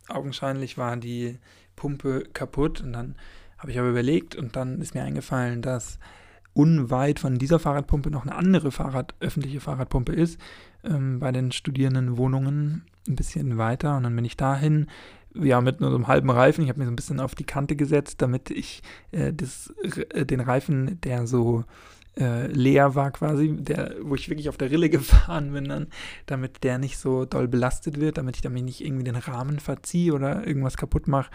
Augenscheinlich 0.07 0.77
war 0.77 0.97
die 0.97 1.37
Pumpe 1.75 2.23
kaputt 2.33 2.81
und 2.81 2.93
dann 2.93 3.15
habe 3.57 3.71
ich 3.71 3.79
aber 3.79 3.89
überlegt 3.89 4.35
und 4.35 4.55
dann 4.55 4.81
ist 4.81 4.95
mir 4.95 5.03
eingefallen, 5.03 5.61
dass 5.61 5.99
unweit 6.53 7.19
von 7.19 7.37
dieser 7.37 7.59
Fahrradpumpe 7.59 8.09
noch 8.09 8.23
eine 8.23 8.35
andere 8.35 8.71
Fahrrad, 8.71 9.13
öffentliche 9.19 9.59
Fahrradpumpe 9.59 10.13
ist, 10.13 10.39
ähm, 10.83 11.19
bei 11.19 11.31
den 11.31 11.51
Studierendenwohnungen 11.51 12.85
ein 13.07 13.15
bisschen 13.15 13.57
weiter 13.57 13.97
und 13.97 14.03
dann 14.03 14.15
bin 14.15 14.25
ich 14.25 14.37
dahin, 14.37 14.87
ja, 15.35 15.61
mit 15.61 15.79
nur 15.79 15.91
so 15.91 15.95
einem 15.95 16.07
halben 16.07 16.29
Reifen. 16.29 16.63
Ich 16.63 16.69
habe 16.69 16.79
mir 16.79 16.85
so 16.85 16.91
ein 16.91 16.95
bisschen 16.95 17.19
auf 17.19 17.35
die 17.35 17.43
Kante 17.43 17.75
gesetzt, 17.75 18.21
damit 18.21 18.49
ich 18.49 18.81
äh, 19.11 19.31
das, 19.31 19.73
äh, 20.09 20.25
den 20.25 20.39
Reifen, 20.39 20.99
der 21.01 21.27
so 21.27 21.65
äh, 22.19 22.47
leer 22.47 22.95
war 22.95 23.11
quasi, 23.11 23.55
der, 23.55 23.95
wo 24.01 24.15
ich 24.15 24.29
wirklich 24.29 24.49
auf 24.49 24.57
der 24.57 24.71
Rille 24.71 24.89
gefahren 24.89 25.53
bin 25.53 25.69
dann, 25.69 25.87
damit 26.25 26.63
der 26.63 26.77
nicht 26.77 26.97
so 26.97 27.25
doll 27.25 27.47
belastet 27.47 27.99
wird, 27.99 28.17
damit 28.17 28.35
ich 28.35 28.41
damit 28.41 28.63
nicht 28.63 28.81
irgendwie 28.83 29.05
den 29.05 29.15
Rahmen 29.15 29.59
verziehe 29.59 30.13
oder 30.13 30.45
irgendwas 30.45 30.77
kaputt 30.77 31.07
mache. 31.07 31.31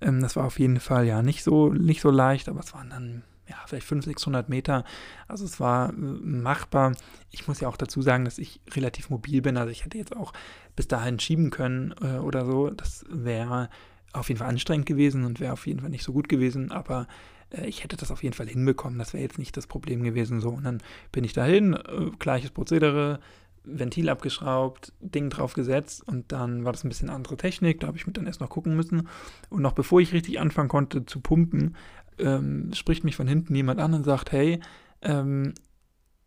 Ähm, 0.00 0.20
das 0.20 0.36
war 0.36 0.44
auf 0.44 0.58
jeden 0.58 0.80
Fall 0.80 1.06
ja 1.06 1.22
nicht 1.22 1.44
so, 1.44 1.72
nicht 1.72 2.00
so 2.00 2.10
leicht, 2.10 2.48
aber 2.48 2.60
es 2.60 2.74
waren 2.74 2.90
dann 2.90 3.22
ja, 3.48 3.56
vielleicht 3.66 3.86
500, 3.86 4.04
600 4.16 4.48
Meter. 4.48 4.84
Also 5.28 5.44
es 5.44 5.60
war 5.60 5.90
äh, 5.90 5.92
machbar. 5.92 6.92
Ich 7.30 7.46
muss 7.46 7.60
ja 7.60 7.68
auch 7.68 7.76
dazu 7.76 8.02
sagen, 8.02 8.24
dass 8.24 8.38
ich 8.38 8.60
relativ 8.74 9.10
mobil 9.10 9.42
bin. 9.42 9.56
Also 9.56 9.70
ich 9.70 9.84
hätte 9.84 9.98
jetzt 9.98 10.16
auch 10.16 10.32
bis 10.76 10.88
dahin 10.88 11.20
schieben 11.20 11.50
können 11.50 11.94
äh, 12.00 12.18
oder 12.18 12.46
so. 12.46 12.70
Das 12.70 13.04
wäre 13.08 13.68
auf 14.12 14.28
jeden 14.28 14.38
Fall 14.38 14.48
anstrengend 14.48 14.86
gewesen 14.86 15.24
und 15.24 15.40
wäre 15.40 15.52
auf 15.52 15.66
jeden 15.66 15.80
Fall 15.80 15.90
nicht 15.90 16.04
so 16.04 16.12
gut 16.12 16.28
gewesen. 16.28 16.72
Aber 16.72 17.06
äh, 17.56 17.66
ich 17.66 17.84
hätte 17.84 17.96
das 17.96 18.10
auf 18.10 18.22
jeden 18.22 18.34
Fall 18.34 18.48
hinbekommen. 18.48 18.98
Das 18.98 19.12
wäre 19.12 19.22
jetzt 19.22 19.38
nicht 19.38 19.56
das 19.56 19.66
Problem 19.66 20.02
gewesen. 20.02 20.40
So, 20.40 20.50
und 20.50 20.64
dann 20.64 20.82
bin 21.12 21.24
ich 21.24 21.32
dahin, 21.32 21.74
äh, 21.74 22.10
gleiches 22.18 22.50
Prozedere, 22.50 23.20
Ventil 23.64 24.10
abgeschraubt, 24.10 24.92
Ding 25.00 25.30
drauf 25.30 25.54
gesetzt 25.54 26.06
und 26.06 26.32
dann 26.32 26.64
war 26.64 26.72
das 26.72 26.84
ein 26.84 26.90
bisschen 26.90 27.08
andere 27.08 27.36
Technik. 27.36 27.80
Da 27.80 27.86
habe 27.86 27.96
ich 27.96 28.06
mit 28.06 28.16
dann 28.16 28.26
erst 28.26 28.40
noch 28.40 28.50
gucken 28.50 28.76
müssen. 28.76 29.08
Und 29.48 29.62
noch 29.62 29.72
bevor 29.72 30.00
ich 30.00 30.12
richtig 30.12 30.38
anfangen 30.38 30.68
konnte 30.68 31.06
zu 31.06 31.20
pumpen, 31.20 31.76
ähm, 32.18 32.72
spricht 32.74 33.04
mich 33.04 33.16
von 33.16 33.26
hinten 33.26 33.54
jemand 33.54 33.80
an 33.80 33.94
und 33.94 34.04
sagt, 34.04 34.32
hey, 34.32 34.60
ähm, 35.00 35.54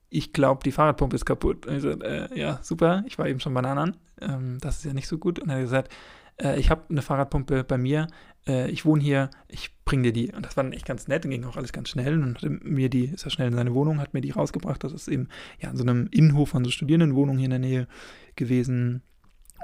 ich 0.09 0.33
glaube, 0.33 0.63
die 0.63 0.71
Fahrradpumpe 0.71 1.15
ist 1.15 1.25
kaputt. 1.25 1.67
Und 1.67 1.75
ich 1.75 1.81
so, 1.81 1.89
äh, 1.89 2.37
ja, 2.37 2.59
super, 2.61 3.03
ich 3.07 3.17
war 3.19 3.27
eben 3.27 3.39
schon 3.39 3.53
Bananen. 3.53 3.97
Ähm, 4.21 4.57
das 4.59 4.77
ist 4.77 4.85
ja 4.85 4.93
nicht 4.93 5.07
so 5.07 5.17
gut. 5.17 5.39
Und 5.39 5.49
er 5.49 5.57
hat 5.57 5.63
gesagt, 5.63 5.93
äh, 6.41 6.59
ich 6.59 6.69
habe 6.69 6.83
eine 6.89 7.01
Fahrradpumpe 7.01 7.63
bei 7.63 7.77
mir, 7.77 8.07
äh, 8.47 8.69
ich 8.69 8.85
wohne 8.85 9.01
hier, 9.01 9.29
ich 9.47 9.71
bringe 9.85 10.03
dir 10.03 10.13
die. 10.13 10.33
Und 10.33 10.45
das 10.45 10.57
war 10.57 10.63
dann 10.63 10.73
echt 10.73 10.85
ganz 10.85 11.07
nett 11.07 11.25
und 11.25 11.31
ging 11.31 11.43
auch 11.43 11.57
alles 11.57 11.73
ganz 11.73 11.89
schnell. 11.89 12.21
Und 12.21 12.41
hat 12.41 12.63
mir 12.63 12.89
die, 12.89 13.05
ist 13.05 13.25
er 13.25 13.31
schnell 13.31 13.49
in 13.49 13.55
seine 13.55 13.73
Wohnung, 13.73 13.99
hat 13.99 14.13
mir 14.13 14.21
die 14.21 14.31
rausgebracht. 14.31 14.83
Das 14.83 14.93
ist 14.93 15.07
eben 15.07 15.27
ja 15.59 15.69
in 15.69 15.77
so 15.77 15.83
einem 15.83 16.07
Innenhof 16.11 16.49
von 16.49 16.63
so 16.63 16.71
Studierendenwohnungen 16.71 17.37
hier 17.37 17.45
in 17.45 17.51
der 17.51 17.59
Nähe 17.59 17.87
gewesen 18.35 19.01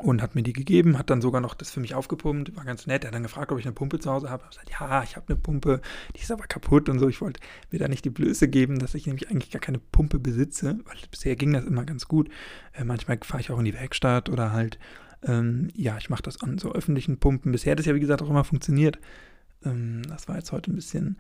und 0.02 0.22
hat 0.22 0.36
mir 0.36 0.44
die 0.44 0.54
gegeben, 0.54 0.98
hat 0.98 1.10
dann 1.10 1.22
sogar 1.22 1.40
noch 1.40 1.54
das 1.54 1.72
für 1.72 1.80
mich 1.80 1.94
aufgepumpt, 1.94 2.56
war 2.56 2.66
ganz 2.66 2.88
nett. 2.88 3.04
Er 3.04 3.08
hat 3.08 3.16
dann 3.16 3.24
gefragt, 3.24 3.52
ob 3.52 3.60
ich 3.60 3.66
eine 3.66 3.74
Pumpe 3.74 4.00
zu 4.00 4.12
Hause 4.12 4.30
habe. 4.30 4.44
Ich 4.50 4.58
habe 4.58 4.66
gesagt, 4.66 4.82
ja, 4.82 5.04
ich 5.04 5.16
habe 5.16 5.28
eine 5.30 5.38
Pumpe, 5.38 5.82
die 6.16 6.22
ist 6.22 6.32
aber 6.32 6.46
kaputt 6.46 6.90
und 6.90 7.00
so. 7.00 7.08
Ich 7.08 7.22
wollte 7.22 7.40
mir 7.72 7.80
da 7.80 7.88
nicht 7.88 8.04
die 8.04 8.10
Blöße 8.10 8.48
geben, 8.48 8.80
dass 8.80 8.96
ich 8.96 9.06
nämlich 9.06 9.30
eigentlich 9.30 9.52
gar 9.52 9.62
keine 9.62 9.80
Pumpe 9.80 10.20
besitze, 10.20 10.80
weil 10.86 10.98
bisher 11.10 11.36
ging 11.36 11.54
das 11.54 11.66
immer 11.66 11.86
ganz 11.86 12.08
gut. 12.08 12.30
Äh, 12.74 12.84
manchmal 12.84 13.20
fahre 13.22 13.42
ich 13.42 13.52
auch 13.52 13.60
in 13.60 13.66
die 13.66 13.74
Werkstatt 13.74 14.30
oder 14.30 14.52
halt, 14.52 14.80
ähm, 15.26 15.70
ja, 15.76 15.98
ich 15.98 16.10
mache 16.10 16.24
das 16.24 16.42
an 16.42 16.58
so 16.58 16.74
öffentlichen 16.74 17.18
Pumpen. 17.18 17.52
Bisher 17.52 17.72
hat 17.72 17.80
das 17.80 17.86
ja, 17.86 17.96
wie 17.96 18.00
gesagt, 18.00 18.22
auch 18.22 18.30
immer 18.30 18.44
funktioniert. 18.44 19.00
Ähm, 19.66 20.02
das 20.08 20.28
war 20.28 20.36
jetzt 20.36 20.52
heute 20.52 20.72
ein 20.72 20.76
bisschen 20.76 21.18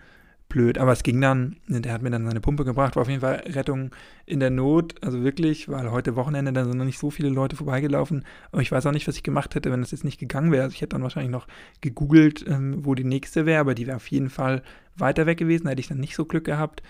blöd. 0.53 0.77
Aber 0.77 0.91
es 0.91 1.03
ging 1.03 1.19
dann, 1.19 1.57
der 1.67 1.91
hat 1.91 2.01
mir 2.01 2.11
dann 2.11 2.25
seine 2.25 2.39
Pumpe 2.39 2.63
gebracht, 2.63 2.95
war 2.95 3.01
auf 3.01 3.09
jeden 3.09 3.21
Fall 3.21 3.43
Rettung 3.47 3.91
in 4.25 4.39
der 4.39 4.51
Not, 4.51 4.95
also 5.03 5.23
wirklich, 5.23 5.67
weil 5.67 5.91
heute 5.91 6.15
Wochenende, 6.15 6.53
da 6.53 6.63
sind 6.63 6.77
noch 6.77 6.85
nicht 6.85 6.99
so 6.99 7.09
viele 7.09 7.29
Leute 7.29 7.55
vorbeigelaufen. 7.55 8.23
Aber 8.51 8.61
ich 8.61 8.71
weiß 8.71 8.85
auch 8.85 8.91
nicht, 8.91 9.07
was 9.07 9.15
ich 9.15 9.23
gemacht 9.23 9.55
hätte, 9.55 9.71
wenn 9.71 9.81
das 9.81 9.91
jetzt 9.91 10.03
nicht 10.03 10.19
gegangen 10.19 10.51
wäre. 10.51 10.63
Also 10.63 10.75
ich 10.75 10.81
hätte 10.81 10.95
dann 10.95 11.03
wahrscheinlich 11.03 11.31
noch 11.31 11.47
gegoogelt, 11.81 12.45
ähm, 12.47 12.85
wo 12.85 12.95
die 12.95 13.03
nächste 13.03 13.45
wäre, 13.45 13.59
aber 13.59 13.75
die 13.75 13.87
wäre 13.87 13.97
auf 13.97 14.07
jeden 14.07 14.29
Fall 14.29 14.61
weiter 14.95 15.25
weg 15.25 15.39
gewesen, 15.39 15.63
da 15.63 15.71
hätte 15.71 15.81
ich 15.81 15.87
dann 15.87 15.99
nicht 15.99 16.15
so 16.15 16.25
Glück 16.25 16.45
gehabt. 16.45 16.83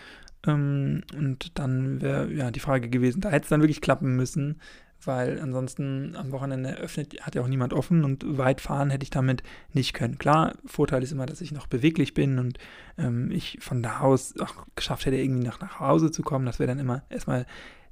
Ähm, 0.46 1.04
und 1.18 1.58
dann 1.58 2.02
wäre 2.02 2.32
ja 2.34 2.52
die 2.52 2.60
Frage 2.60 2.90
gewesen, 2.90 3.22
da 3.22 3.30
hätte 3.30 3.44
es 3.44 3.50
dann 3.50 3.62
wirklich 3.62 3.82
klappen 3.82 4.16
müssen, 4.18 4.60
weil 5.08 5.40
ansonsten 5.40 6.16
am 6.16 6.32
Wochenende 6.32 6.78
öffnet, 6.78 7.22
hat 7.22 7.36
ja 7.36 7.42
auch 7.42 7.48
niemand 7.48 7.74
offen 7.74 8.04
und 8.04 8.38
weit 8.38 8.62
fahren 8.62 8.90
hätte 8.90 9.04
ich 9.04 9.10
damit 9.10 9.44
nicht 9.74 9.94
können. 9.94 10.18
Klar, 10.18 10.56
Vorteil 10.66 11.04
ist 11.04 11.12
immer, 11.12 11.26
dass 11.26 11.42
ich 11.42 11.52
noch 11.52 11.68
beweglich 11.68 12.14
bin 12.14 12.40
und 12.40 12.58
ähm, 12.98 13.32
ich 13.32 13.58
von 13.62 13.84
da 13.84 14.00
aus 14.00 14.40
auch 14.40 14.66
geschafft 14.76 15.06
hätte, 15.06 15.18
irgendwie 15.18 15.46
nach, 15.46 15.60
nach 15.60 15.80
Hause 15.80 16.12
zu 16.12 16.22
kommen. 16.22 16.46
Das 16.46 16.60
wäre 16.60 16.68
dann 16.68 16.80
immer 16.80 17.04
erstmal 17.10 17.46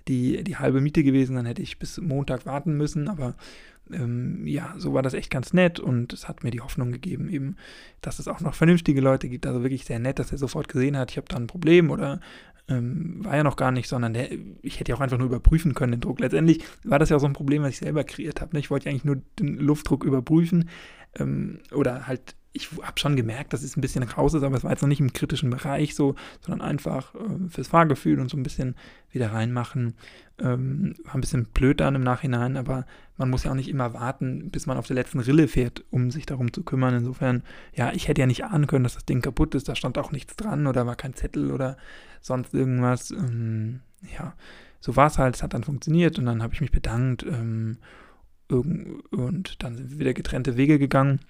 die, 0.08 0.44
die 0.44 0.58
halbe 0.58 0.82
Miete 0.82 1.04
gewesen, 1.04 1.36
dann 1.36 1.46
hätte 1.46 1.62
ich 1.62 1.80
bis 1.80 2.00
Montag 2.00 2.46
warten 2.46 2.76
müssen, 2.76 3.08
aber 3.08 3.36
ähm, 3.92 4.46
ja, 4.48 4.74
so 4.78 4.94
war 4.94 5.02
das 5.02 5.14
echt 5.14 5.30
ganz 5.30 5.54
nett 5.54 5.80
und 5.80 6.14
es 6.14 6.28
hat 6.28 6.44
mir 6.44 6.52
die 6.52 6.62
Hoffnung 6.62 6.92
gegeben, 6.92 7.30
eben, 7.30 7.58
dass 8.02 8.20
es 8.20 8.28
auch 8.28 8.40
noch 8.40 8.54
vernünftige 8.54 9.02
Leute 9.02 9.30
gibt. 9.30 9.46
Also 9.46 9.64
wirklich 9.64 9.86
sehr 9.86 10.00
nett, 10.00 10.20
dass 10.20 10.32
er 10.32 10.38
sofort 10.38 10.68
gesehen 10.68 10.98
hat, 10.98 11.12
ich 11.12 11.18
habe 11.18 11.28
da 11.28 11.38
ein 11.38 11.48
Problem 11.48 11.90
oder 11.92 12.20
ähm, 12.68 13.24
war 13.24 13.36
ja 13.36 13.44
noch 13.44 13.56
gar 13.56 13.72
nicht, 13.72 13.88
sondern 13.88 14.14
der, 14.14 14.30
ich 14.62 14.80
hätte 14.80 14.92
ja 14.92 14.96
auch 14.96 15.02
einfach 15.02 15.18
nur 15.18 15.28
überprüfen 15.28 15.74
können, 15.74 15.94
den 15.94 16.02
Druck. 16.02 16.20
Letztendlich 16.20 16.64
war 16.84 17.00
das 17.00 17.10
ja 17.10 17.18
auch 17.18 17.22
so 17.22 17.28
ein 17.28 17.34
Problem, 17.34 17.64
was 17.64 17.72
ich 17.72 17.78
selber 17.78 18.04
kreiert 18.04 18.42
habe. 18.42 18.54
Ne? 18.54 18.60
Ich 18.60 18.70
wollte 18.70 18.90
eigentlich 18.90 19.06
nur 19.06 19.22
den 19.40 19.58
Luftdruck 19.58 20.04
überprüfen 20.04 20.70
ähm, 21.16 21.60
oder 21.74 22.08
halt 22.08 22.36
ich 22.54 22.70
habe 22.82 23.00
schon 23.00 23.16
gemerkt, 23.16 23.54
dass 23.54 23.64
es 23.64 23.78
ein 23.78 23.82
bisschen 23.82 24.04
raus 24.04 24.34
ist, 24.34 24.44
aber 24.44 24.58
es 24.58 24.64
war 24.64 24.72
jetzt 24.72 24.82
noch 24.82 24.90
nicht 24.90 25.00
im 25.00 25.14
kritischen 25.14 25.50
Bereich 25.50 25.96
so, 25.96 26.16
sondern 26.42 26.68
einfach 26.68 27.16
äh, 27.16 27.50
fürs 27.50 27.70
Fahrgefühl 27.70 28.20
und 28.20 28.30
so 28.30 28.36
ein 28.36 28.44
bisschen 28.44 28.76
wieder 29.10 29.32
reinmachen. 29.32 29.94
Ähm, 30.38 30.96
war 31.06 31.16
ein 31.16 31.22
bisschen 31.22 31.46
blöd 31.46 31.80
dann 31.80 31.96
im 31.96 32.04
Nachhinein, 32.04 32.58
aber 32.58 32.86
man 33.18 33.30
muss 33.30 33.46
ja 33.46 33.52
auch 33.52 33.56
nicht 33.56 33.70
immer 33.70 33.94
warten, 33.94 34.50
bis 34.52 34.66
man 34.66 34.78
auf 34.78 34.88
der 34.88 34.96
letzten 34.96 35.20
Rille 35.20 35.48
fährt, 35.48 35.86
um 35.92 36.12
sich 36.12 36.26
darum 36.26 36.52
zu 36.52 36.64
kümmern. 36.64 36.96
Insofern, 36.96 37.44
ja, 37.74 37.94
ich 37.94 38.10
hätte 38.10 38.22
ja 38.22 38.28
nicht 38.28 38.44
ahnen 38.44 38.68
können, 38.68 38.84
dass 38.84 38.96
das 38.96 39.06
Ding 39.06 39.22
kaputt 39.22 39.56
ist. 39.56 39.70
Da 39.70 39.76
stand 39.76 39.98
auch 39.98 40.12
nichts 40.12 40.36
dran 40.36 40.68
oder 40.68 40.86
war 40.86 40.96
kein 40.96 41.14
Zettel 41.14 41.52
oder 41.52 41.78
sonst 42.20 42.54
irgendwas. 42.54 43.12
Ähm, 43.12 43.80
ja, 44.18 44.34
so 44.82 44.98
war 44.98 45.08
es 45.08 45.18
halt. 45.18 45.36
Es 45.36 45.44
hat 45.44 45.54
dann 45.54 45.64
funktioniert 45.64 46.20
und 46.20 46.26
dann 46.26 46.44
habe 46.44 46.54
ich 46.54 46.62
mich 46.62 46.72
bedankt 46.72 47.24
ähm, 47.24 47.78
und 48.50 49.64
dann 49.64 49.78
sind 49.78 49.92
wir 49.92 50.00
wieder 50.00 50.14
getrennte 50.14 50.58
Wege 50.58 50.80
gegangen. 50.80 51.22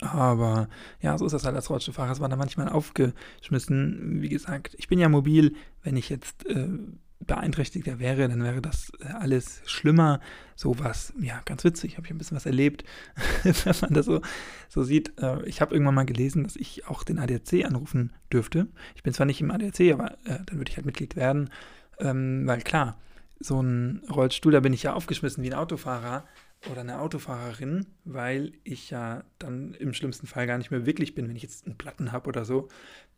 Aber 0.00 0.68
ja, 1.00 1.16
so 1.16 1.26
ist 1.26 1.32
das 1.32 1.44
halt 1.44 1.56
als 1.56 1.70
Rollstuhlfahrer. 1.70 2.12
Es 2.12 2.20
war 2.20 2.28
da 2.28 2.36
manchmal 2.36 2.68
aufgeschmissen. 2.68 4.20
Wie 4.20 4.28
gesagt, 4.28 4.74
ich 4.78 4.88
bin 4.88 4.98
ja 4.98 5.08
mobil. 5.08 5.54
Wenn 5.82 5.96
ich 5.96 6.08
jetzt 6.08 6.44
äh, 6.46 6.68
beeinträchtigter 7.20 7.98
wäre, 7.98 8.28
dann 8.28 8.42
wäre 8.42 8.60
das 8.60 8.92
äh, 9.00 9.06
alles 9.06 9.62
schlimmer. 9.66 10.20
So 10.54 10.78
was, 10.78 11.12
ja, 11.18 11.40
ganz 11.44 11.64
witzig. 11.64 11.96
Habe 11.96 12.06
ich 12.06 12.12
ein 12.12 12.18
bisschen 12.18 12.36
was 12.36 12.46
erlebt, 12.46 12.84
wenn 13.42 13.74
man 13.80 13.94
das 13.94 14.06
so, 14.06 14.20
so 14.68 14.82
sieht. 14.82 15.18
Äh, 15.20 15.44
ich 15.46 15.60
habe 15.60 15.74
irgendwann 15.74 15.94
mal 15.94 16.06
gelesen, 16.06 16.44
dass 16.44 16.56
ich 16.56 16.86
auch 16.86 17.02
den 17.02 17.18
ADAC 17.18 17.64
anrufen 17.64 18.12
dürfte. 18.32 18.68
Ich 18.94 19.02
bin 19.02 19.14
zwar 19.14 19.26
nicht 19.26 19.40
im 19.40 19.50
ADAC, 19.50 19.92
aber 19.92 20.12
äh, 20.24 20.40
dann 20.44 20.58
würde 20.58 20.70
ich 20.70 20.76
halt 20.76 20.86
Mitglied 20.86 21.16
werden. 21.16 21.50
Ähm, 21.98 22.42
weil 22.46 22.60
klar, 22.60 22.98
so 23.40 23.60
ein 23.62 24.02
Rollstuhl, 24.10 24.52
da 24.52 24.60
bin 24.60 24.72
ich 24.72 24.82
ja 24.82 24.94
aufgeschmissen 24.94 25.42
wie 25.42 25.50
ein 25.50 25.58
Autofahrer 25.58 26.24
oder 26.70 26.80
eine 26.80 27.00
Autofahrerin, 27.00 27.86
weil 28.04 28.52
ich 28.64 28.90
ja 28.90 29.24
dann 29.38 29.74
im 29.74 29.94
schlimmsten 29.94 30.26
Fall 30.26 30.46
gar 30.46 30.58
nicht 30.58 30.70
mehr 30.70 30.86
wirklich 30.86 31.14
bin, 31.14 31.28
wenn 31.28 31.36
ich 31.36 31.42
jetzt 31.42 31.66
einen 31.66 31.78
Platten 31.78 32.12
habe 32.12 32.28
oder 32.28 32.44
so. 32.44 32.68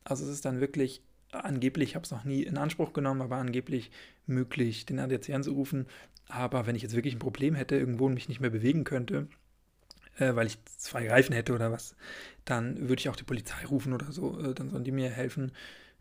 Also 0.05 0.25
es 0.25 0.31
ist 0.31 0.45
dann 0.45 0.61
wirklich 0.61 1.03
angeblich, 1.33 1.91
ich 1.91 1.95
habe 1.95 2.05
es 2.05 2.11
noch 2.11 2.25
nie 2.25 2.43
in 2.43 2.59
Anspruch 2.59 2.93
genommen, 2.93 3.23
aber 3.23 3.37
angeblich 3.37 3.91
möglich, 4.27 4.87
den 4.87 4.99
ADAC 4.99 5.31
anzurufen. 5.31 5.87
Aber 6.29 6.67
wenn 6.67 6.77
ich 6.77 6.83
jetzt 6.83 6.95
wirklich 6.95 7.15
ein 7.15 7.21
Problem 7.21 7.55
hätte, 7.55 7.77
irgendwo 7.77 8.09
mich 8.09 8.29
nicht 8.29 8.41
mehr 8.41 8.51
bewegen 8.51 8.85
könnte, 8.85 9.29
äh, 10.19 10.35
weil 10.35 10.47
ich 10.47 10.59
zwei 10.65 11.09
Reifen 11.09 11.35
hätte 11.35 11.55
oder 11.55 11.73
was, 11.73 11.97
dann 12.45 12.89
würde 12.89 13.01
ich 13.01 13.09
auch 13.09 13.17
die 13.17 13.25
Polizei 13.25 13.65
rufen 13.67 13.93
oder 13.93 14.13
so. 14.13 14.39
Äh, 14.41 14.55
dann 14.55 14.71
sollen 14.71 14.85
die 14.85 14.93
mir 14.93 15.11
helfen, 15.11 15.53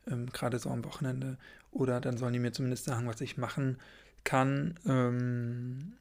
ähm, 0.09 0.27
gerade 0.27 0.59
so 0.59 0.69
am 0.69 0.85
Wochenende. 0.85 1.37
Oder 1.71 2.01
dann 2.01 2.17
sollen 2.17 2.33
die 2.33 2.39
mir 2.39 2.51
zumindest 2.51 2.85
sagen, 2.85 3.07
was 3.07 3.21
ich 3.21 3.37
machen 3.37 3.77
kann. 4.23 4.79
Ähm, 4.85 5.93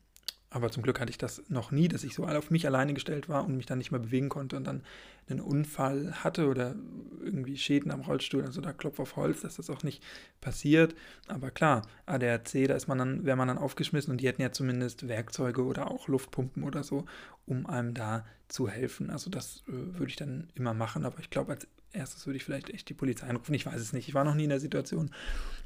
aber 0.50 0.70
zum 0.70 0.82
Glück 0.82 1.00
hatte 1.00 1.10
ich 1.10 1.18
das 1.18 1.42
noch 1.48 1.70
nie, 1.70 1.88
dass 1.88 2.04
ich 2.04 2.14
so 2.14 2.24
auf 2.24 2.50
mich 2.50 2.66
alleine 2.66 2.94
gestellt 2.94 3.28
war 3.28 3.44
und 3.44 3.56
mich 3.56 3.66
dann 3.66 3.78
nicht 3.78 3.90
mehr 3.90 4.00
bewegen 4.00 4.28
konnte 4.28 4.56
und 4.56 4.64
dann 4.64 4.82
einen 5.28 5.40
Unfall 5.40 6.12
hatte 6.22 6.48
oder 6.48 6.76
irgendwie 7.20 7.56
Schäden 7.56 7.90
am 7.90 8.02
Rollstuhl. 8.02 8.44
Also 8.44 8.60
da 8.60 8.72
klopf 8.72 9.00
auf 9.00 9.16
Holz, 9.16 9.40
dass 9.40 9.56
das 9.56 9.70
auch 9.70 9.82
nicht 9.82 10.04
passiert. 10.40 10.94
Aber 11.26 11.50
klar, 11.50 11.82
ADAC, 12.06 12.68
da 12.68 12.74
ist 12.74 12.86
man 12.86 12.98
dann, 12.98 13.24
wäre 13.24 13.36
man 13.36 13.48
dann 13.48 13.58
aufgeschmissen 13.58 14.12
und 14.12 14.20
die 14.20 14.28
hätten 14.28 14.42
ja 14.42 14.52
zumindest 14.52 15.08
Werkzeuge 15.08 15.64
oder 15.64 15.90
auch 15.90 16.06
Luftpumpen 16.06 16.62
oder 16.62 16.84
so, 16.84 17.06
um 17.44 17.66
einem 17.66 17.92
da 17.92 18.24
zu 18.48 18.68
helfen. 18.68 19.10
Also 19.10 19.30
das 19.30 19.64
äh, 19.66 19.72
würde 19.72 20.06
ich 20.08 20.16
dann 20.16 20.48
immer 20.54 20.74
machen. 20.74 21.04
Aber 21.04 21.18
ich 21.18 21.30
glaube, 21.30 21.52
als 21.52 21.66
erstes 21.92 22.26
würde 22.26 22.36
ich 22.36 22.44
vielleicht 22.44 22.70
echt 22.70 22.88
die 22.88 22.94
Polizei 22.94 23.26
anrufen. 23.26 23.54
Ich 23.54 23.66
weiß 23.66 23.80
es 23.80 23.92
nicht. 23.92 24.08
Ich 24.08 24.14
war 24.14 24.24
noch 24.24 24.34
nie 24.34 24.44
in 24.44 24.50
der 24.50 24.60
Situation. 24.60 25.10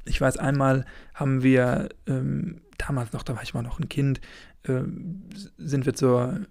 Ich 0.05 0.19
weiß, 0.19 0.37
einmal 0.37 0.85
haben 1.13 1.43
wir, 1.43 1.89
ähm, 2.07 2.61
damals 2.77 3.13
noch, 3.13 3.23
da 3.23 3.35
war 3.35 3.43
ich 3.43 3.53
mal 3.53 3.61
noch 3.61 3.79
ein 3.79 3.89
Kind, 3.89 4.21
äh, 4.63 4.83
sind 5.57 5.85
wir 5.85 5.93
zur 5.93 6.41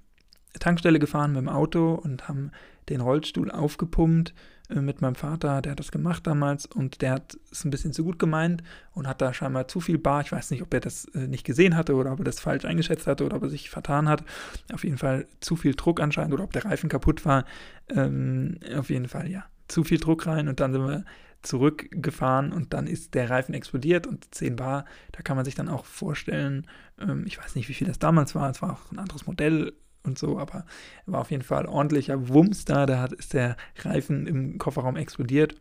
Tankstelle 0.58 0.98
gefahren 0.98 1.32
mit 1.32 1.42
dem 1.42 1.48
Auto 1.48 1.94
und 1.94 2.28
haben 2.28 2.50
den 2.88 3.00
Rollstuhl 3.00 3.50
aufgepumpt 3.50 4.34
äh, 4.68 4.80
mit 4.80 5.00
meinem 5.00 5.14
Vater, 5.14 5.62
der 5.62 5.72
hat 5.72 5.78
das 5.78 5.92
gemacht 5.92 6.26
damals 6.26 6.66
und 6.66 7.02
der 7.02 7.12
hat 7.12 7.38
es 7.50 7.64
ein 7.64 7.70
bisschen 7.70 7.92
zu 7.92 8.04
gut 8.04 8.18
gemeint 8.18 8.62
und 8.92 9.06
hat 9.06 9.20
da 9.20 9.32
scheinbar 9.32 9.68
zu 9.68 9.80
viel 9.80 9.98
Bar. 9.98 10.22
Ich 10.22 10.32
weiß 10.32 10.50
nicht, 10.50 10.62
ob 10.62 10.74
er 10.74 10.80
das 10.80 11.04
äh, 11.14 11.28
nicht 11.28 11.44
gesehen 11.44 11.76
hatte 11.76 11.94
oder 11.94 12.12
ob 12.12 12.20
er 12.20 12.24
das 12.24 12.40
falsch 12.40 12.64
eingeschätzt 12.64 13.06
hatte 13.06 13.24
oder 13.24 13.36
ob 13.36 13.44
er 13.44 13.48
sich 13.48 13.70
vertan 13.70 14.08
hat. 14.08 14.24
Auf 14.72 14.84
jeden 14.84 14.98
Fall 14.98 15.26
zu 15.40 15.56
viel 15.56 15.74
Druck 15.74 16.00
anscheinend 16.00 16.34
oder 16.34 16.44
ob 16.44 16.52
der 16.52 16.64
Reifen 16.64 16.88
kaputt 16.88 17.24
war. 17.24 17.44
Ähm, 17.88 18.58
auf 18.76 18.90
jeden 18.90 19.08
Fall, 19.08 19.30
ja 19.30 19.44
zu 19.70 19.84
viel 19.84 19.98
Druck 19.98 20.26
rein 20.26 20.48
und 20.48 20.60
dann 20.60 20.72
sind 20.72 20.86
wir 20.86 21.04
zurückgefahren 21.42 22.52
und 22.52 22.74
dann 22.74 22.86
ist 22.86 23.14
der 23.14 23.30
Reifen 23.30 23.54
explodiert 23.54 24.06
und 24.06 24.34
10 24.34 24.56
Bar, 24.56 24.84
da 25.12 25.22
kann 25.22 25.36
man 25.36 25.44
sich 25.44 25.54
dann 25.54 25.68
auch 25.68 25.84
vorstellen, 25.84 26.66
ähm, 26.98 27.24
ich 27.26 27.38
weiß 27.38 27.54
nicht, 27.54 27.68
wie 27.68 27.74
viel 27.74 27.86
das 27.86 27.98
damals 27.98 28.34
war, 28.34 28.50
es 28.50 28.62
war 28.62 28.72
auch 28.72 28.92
ein 28.92 28.98
anderes 28.98 29.26
Modell 29.26 29.72
und 30.02 30.18
so, 30.18 30.38
aber 30.38 30.64
war 31.06 31.20
auf 31.20 31.30
jeden 31.30 31.42
Fall 31.42 31.66
ordentlicher 31.66 32.28
Wumms 32.28 32.64
da, 32.64 32.86
da 32.86 33.00
hat, 33.00 33.12
ist 33.12 33.34
der 33.34 33.56
Reifen 33.82 34.26
im 34.26 34.58
Kofferraum 34.58 34.96
explodiert. 34.96 35.60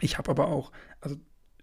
Ich 0.00 0.18
habe 0.18 0.30
aber 0.30 0.48
auch, 0.48 0.72
also 1.00 1.16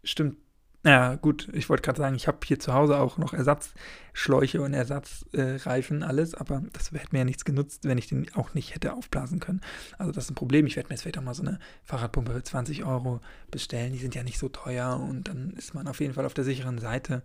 stimmt 0.04 0.38
ja, 0.86 1.16
gut, 1.16 1.50
ich 1.52 1.68
wollte 1.68 1.82
gerade 1.82 1.98
sagen, 1.98 2.16
ich 2.16 2.28
habe 2.28 2.38
hier 2.46 2.60
zu 2.60 2.72
Hause 2.74 3.00
auch 3.00 3.18
noch 3.18 3.34
Ersatzschläuche 3.34 4.62
und 4.62 4.76
Ersatzreifen, 4.76 6.02
äh, 6.04 6.06
alles, 6.06 6.36
aber 6.36 6.62
das 6.74 6.92
hätte 6.92 7.08
mir 7.12 7.20
ja 7.20 7.26
nichts 7.26 7.44
genutzt, 7.44 7.86
wenn 7.86 7.98
ich 7.98 8.06
den 8.06 8.32
auch 8.36 8.54
nicht 8.54 8.76
hätte 8.76 8.94
aufblasen 8.94 9.40
können. 9.40 9.62
Also 9.98 10.12
das 10.12 10.26
ist 10.26 10.32
ein 10.32 10.36
Problem. 10.36 10.68
Ich 10.68 10.76
werde 10.76 10.90
mir 10.90 10.94
jetzt 10.94 11.02
vielleicht 11.02 11.18
auch 11.18 11.24
mal 11.24 11.34
so 11.34 11.42
eine 11.42 11.58
Fahrradpumpe 11.86 12.34
für 12.34 12.44
20 12.44 12.86
Euro 12.86 13.20
bestellen. 13.50 13.94
Die 13.94 14.00
sind 14.00 14.14
ja 14.14 14.22
nicht 14.22 14.38
so 14.38 14.48
teuer 14.48 15.00
und 15.00 15.28
dann 15.28 15.54
ist 15.58 15.74
man 15.74 15.88
auf 15.88 16.00
jeden 16.02 16.14
Fall 16.14 16.26
auf 16.26 16.36
der 16.36 16.44
sicheren 16.44 16.78
Seite. 16.78 17.24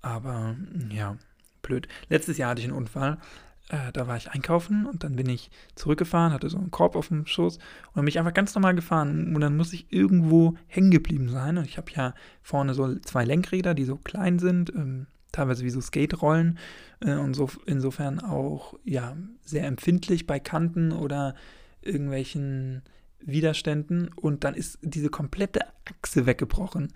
Aber 0.00 0.54
ja, 0.90 1.16
blöd. 1.62 1.88
Letztes 2.08 2.38
Jahr 2.38 2.50
hatte 2.50 2.60
ich 2.60 2.68
einen 2.68 2.76
Unfall 2.76 3.18
äh, 3.68 3.92
da 3.92 4.06
war 4.06 4.16
ich 4.16 4.30
einkaufen 4.30 4.86
und 4.86 5.04
dann 5.04 5.16
bin 5.16 5.28
ich 5.28 5.50
zurückgefahren, 5.74 6.32
hatte 6.32 6.48
so 6.48 6.58
einen 6.58 6.70
Korb 6.70 6.96
auf 6.96 7.08
dem 7.08 7.26
Schoß 7.26 7.58
und 7.58 7.94
bin 7.94 8.08
ich 8.08 8.18
einfach 8.18 8.34
ganz 8.34 8.54
normal 8.54 8.74
gefahren 8.74 9.34
und 9.34 9.40
dann 9.40 9.56
muss 9.56 9.72
ich 9.72 9.92
irgendwo 9.92 10.54
hängen 10.66 10.90
geblieben 10.90 11.28
sein. 11.28 11.58
Und 11.58 11.66
ich 11.66 11.78
habe 11.78 11.90
ja 11.92 12.14
vorne 12.42 12.74
so 12.74 12.94
zwei 13.00 13.24
Lenkräder, 13.24 13.74
die 13.74 13.84
so 13.84 13.96
klein 13.96 14.38
sind, 14.38 14.74
ähm, 14.74 15.06
teilweise 15.32 15.64
wie 15.64 15.70
so 15.70 15.80
Skate-Rollen 15.80 16.58
äh, 17.00 17.14
und 17.14 17.34
so 17.34 17.50
insofern 17.66 18.20
auch 18.20 18.74
ja 18.84 19.16
sehr 19.42 19.66
empfindlich 19.66 20.26
bei 20.26 20.38
Kanten 20.38 20.92
oder 20.92 21.34
irgendwelchen 21.80 22.82
Widerständen 23.24 24.08
und 24.08 24.44
dann 24.44 24.54
ist 24.54 24.78
diese 24.82 25.08
komplette 25.08 25.60
Achse 26.00 26.26
weggebrochen, 26.26 26.92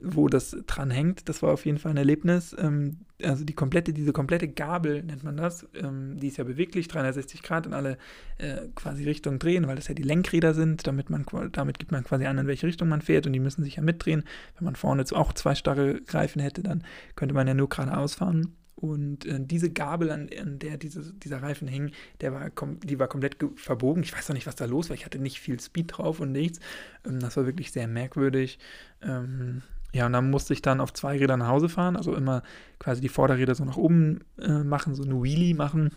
wo 0.00 0.28
das 0.28 0.56
dran 0.66 0.90
hängt. 0.90 1.28
Das 1.28 1.42
war 1.42 1.52
auf 1.52 1.66
jeden 1.66 1.78
Fall 1.78 1.92
ein 1.92 1.96
Erlebnis. 1.96 2.54
Ähm, 2.58 2.98
also 3.22 3.44
die 3.44 3.54
komplette, 3.54 3.92
diese 3.92 4.12
komplette 4.12 4.48
Gabel 4.48 5.02
nennt 5.02 5.24
man 5.24 5.36
das, 5.36 5.66
ähm, 5.74 6.18
die 6.18 6.28
ist 6.28 6.36
ja 6.36 6.44
beweglich, 6.44 6.88
360 6.88 7.42
Grad 7.42 7.66
in 7.66 7.74
alle 7.74 7.98
äh, 8.38 8.68
quasi 8.74 9.04
Richtungen 9.04 9.38
drehen, 9.38 9.66
weil 9.66 9.76
das 9.76 9.88
ja 9.88 9.94
die 9.94 10.02
Lenkräder 10.02 10.54
sind, 10.54 10.86
damit 10.86 11.10
man 11.10 11.24
damit 11.52 11.78
gibt 11.78 11.92
man 11.92 12.04
quasi 12.04 12.26
an, 12.26 12.38
in 12.38 12.46
welche 12.46 12.66
Richtung 12.66 12.88
man 12.88 13.02
fährt 13.02 13.26
und 13.26 13.32
die 13.32 13.40
müssen 13.40 13.64
sich 13.64 13.76
ja 13.76 13.82
mitdrehen. 13.82 14.24
Wenn 14.56 14.64
man 14.64 14.76
vorne 14.76 15.04
auch 15.12 15.32
zwei 15.32 15.54
starre 15.54 16.00
Reifen 16.08 16.40
hätte, 16.40 16.62
dann 16.62 16.84
könnte 17.16 17.34
man 17.34 17.46
ja 17.46 17.54
nur 17.54 17.68
geradeaus 17.68 18.14
fahren. 18.14 18.54
Und 18.80 19.26
äh, 19.26 19.40
diese 19.40 19.70
Gabel, 19.70 20.10
an, 20.10 20.30
an 20.40 20.60
der 20.60 20.76
diese, 20.76 21.12
dieser 21.12 21.42
Reifen 21.42 21.66
hing, 21.66 21.90
der 22.20 22.32
war 22.32 22.50
die 22.84 22.98
war 23.00 23.08
komplett 23.08 23.36
verbogen. 23.56 24.04
Ich 24.04 24.16
weiß 24.16 24.28
noch 24.28 24.34
nicht, 24.34 24.46
was 24.46 24.54
da 24.54 24.66
los 24.66 24.88
war. 24.88 24.94
Ich 24.94 25.04
hatte 25.04 25.18
nicht 25.18 25.40
viel 25.40 25.58
Speed 25.58 25.98
drauf 25.98 26.20
und 26.20 26.30
nichts. 26.30 26.60
Ähm, 27.04 27.18
das 27.18 27.36
war 27.36 27.44
wirklich 27.44 27.72
sehr 27.72 27.88
merkwürdig. 27.88 28.60
Ähm, 29.02 29.62
ja, 29.92 30.06
und 30.06 30.12
dann 30.12 30.30
musste 30.30 30.52
ich 30.52 30.62
dann 30.62 30.80
auf 30.80 30.92
zwei 30.92 31.18
Rädern 31.18 31.40
nach 31.40 31.48
Hause 31.48 31.68
fahren, 31.68 31.96
also 31.96 32.14
immer 32.14 32.42
quasi 32.78 33.00
die 33.00 33.08
Vorderräder 33.08 33.54
so 33.54 33.64
nach 33.64 33.76
oben 33.76 34.20
äh, 34.40 34.62
machen, 34.62 34.94
so 34.94 35.02
eine 35.02 35.22
Wheelie 35.22 35.54
machen. 35.54 35.92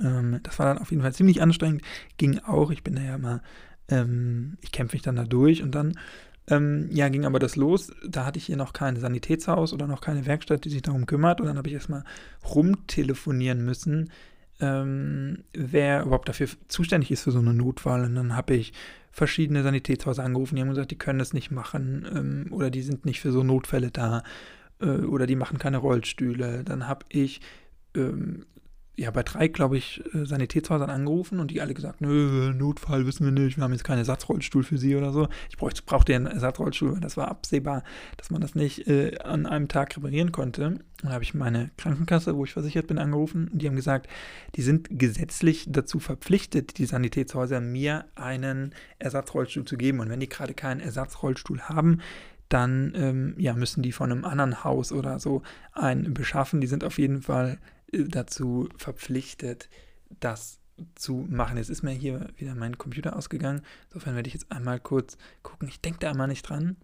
Ähm, 0.00 0.40
das 0.42 0.58
war 0.58 0.66
dann 0.66 0.78
auf 0.78 0.90
jeden 0.90 1.02
Fall 1.02 1.12
ziemlich 1.12 1.42
anstrengend. 1.42 1.82
Ging 2.16 2.38
auch. 2.40 2.70
Ich 2.70 2.84
bin 2.84 2.94
da 2.94 3.02
ja 3.02 3.16
immer, 3.16 3.42
ähm, 3.88 4.56
ich 4.60 4.72
kämpfe 4.72 4.94
mich 4.94 5.02
dann 5.02 5.16
da 5.16 5.24
durch 5.24 5.62
und 5.62 5.74
dann 5.74 5.94
ähm, 6.46 6.88
ja, 6.90 7.08
ging 7.08 7.24
aber 7.24 7.38
das 7.38 7.56
los. 7.56 7.92
Da 8.06 8.26
hatte 8.26 8.38
ich 8.38 8.46
hier 8.46 8.56
noch 8.56 8.72
kein 8.72 8.96
Sanitätshaus 8.96 9.72
oder 9.72 9.86
noch 9.86 10.00
keine 10.00 10.26
Werkstatt, 10.26 10.64
die 10.64 10.70
sich 10.70 10.82
darum 10.82 11.06
kümmert. 11.06 11.40
Und 11.40 11.46
dann 11.46 11.56
habe 11.56 11.68
ich 11.68 11.74
erstmal 11.74 12.04
rumtelefonieren 12.54 13.64
müssen, 13.64 14.10
ähm, 14.60 15.44
wer 15.54 16.02
überhaupt 16.02 16.28
dafür 16.28 16.48
zuständig 16.68 17.10
ist 17.10 17.22
für 17.22 17.32
so 17.32 17.38
eine 17.38 17.54
Notfall. 17.54 18.04
Und 18.04 18.14
dann 18.14 18.36
habe 18.36 18.54
ich 18.54 18.72
verschiedene 19.14 19.62
Sanitätshäuser 19.62 20.24
angerufen, 20.24 20.56
die 20.56 20.62
haben 20.62 20.70
gesagt, 20.70 20.90
die 20.90 20.98
können 20.98 21.20
das 21.20 21.32
nicht 21.32 21.52
machen 21.52 22.04
ähm, 22.12 22.52
oder 22.52 22.68
die 22.68 22.82
sind 22.82 23.06
nicht 23.06 23.20
für 23.20 23.30
so 23.30 23.44
Notfälle 23.44 23.92
da 23.92 24.24
äh, 24.80 24.86
oder 24.86 25.26
die 25.26 25.36
machen 25.36 25.58
keine 25.58 25.78
Rollstühle. 25.78 26.64
Dann 26.64 26.88
habe 26.88 27.06
ich 27.10 27.40
ähm, 27.94 28.44
ja, 28.96 29.10
bei 29.10 29.24
drei, 29.24 29.48
glaube 29.48 29.76
ich, 29.76 30.02
äh, 30.14 30.24
Sanitätshäusern 30.24 30.88
angerufen 30.88 31.40
und 31.40 31.50
die 31.50 31.60
alle 31.60 31.74
gesagt, 31.74 32.00
nö, 32.00 32.52
Notfall 32.54 33.06
wissen 33.06 33.24
wir 33.24 33.32
nicht, 33.32 33.56
wir 33.56 33.64
haben 33.64 33.72
jetzt 33.72 33.84
keinen 33.84 33.98
Ersatzrollstuhl 33.98 34.62
für 34.62 34.78
Sie 34.78 34.94
oder 34.94 35.12
so. 35.12 35.28
Ich 35.50 35.56
brauchte, 35.56 35.82
brauchte 35.82 36.14
einen 36.14 36.26
Ersatzrollstuhl, 36.26 36.92
weil 36.92 37.00
das 37.00 37.16
war 37.16 37.28
absehbar, 37.28 37.82
dass 38.16 38.30
man 38.30 38.40
das 38.40 38.54
nicht 38.54 38.86
äh, 38.86 39.18
an 39.18 39.46
einem 39.46 39.66
Tag 39.66 39.96
reparieren 39.96 40.30
konnte. 40.30 40.66
Und 40.66 40.84
da 41.02 41.10
habe 41.10 41.24
ich 41.24 41.34
meine 41.34 41.70
Krankenkasse, 41.76 42.36
wo 42.36 42.44
ich 42.44 42.52
versichert 42.52 42.86
bin, 42.86 42.98
angerufen 42.98 43.48
und 43.52 43.60
die 43.60 43.66
haben 43.66 43.76
gesagt, 43.76 44.08
die 44.54 44.62
sind 44.62 44.88
gesetzlich 44.90 45.66
dazu 45.68 45.98
verpflichtet, 45.98 46.78
die 46.78 46.86
Sanitätshäuser 46.86 47.60
mir 47.60 48.04
einen 48.14 48.74
Ersatzrollstuhl 49.00 49.64
zu 49.64 49.76
geben. 49.76 49.98
Und 50.00 50.08
wenn 50.08 50.20
die 50.20 50.28
gerade 50.28 50.54
keinen 50.54 50.80
Ersatzrollstuhl 50.80 51.62
haben, 51.62 52.00
dann 52.48 52.92
ähm, 52.94 53.34
ja, 53.38 53.54
müssen 53.54 53.82
die 53.82 53.90
von 53.90 54.12
einem 54.12 54.24
anderen 54.24 54.62
Haus 54.62 54.92
oder 54.92 55.18
so 55.18 55.42
einen 55.72 56.14
beschaffen. 56.14 56.60
Die 56.60 56.68
sind 56.68 56.84
auf 56.84 56.98
jeden 56.98 57.22
Fall 57.22 57.58
dazu 57.92 58.68
verpflichtet, 58.76 59.68
das 60.20 60.58
zu 60.94 61.26
machen. 61.28 61.56
Jetzt 61.56 61.70
ist 61.70 61.82
mir 61.82 61.92
hier 61.92 62.28
wieder 62.36 62.54
mein 62.54 62.78
Computer 62.78 63.16
ausgegangen. 63.16 63.62
Insofern 63.88 64.16
werde 64.16 64.28
ich 64.28 64.34
jetzt 64.34 64.50
einmal 64.50 64.80
kurz 64.80 65.16
gucken. 65.42 65.68
Ich 65.68 65.80
denke 65.80 66.00
da 66.00 66.10
einmal 66.10 66.28
nicht 66.28 66.48
dran. 66.48 66.76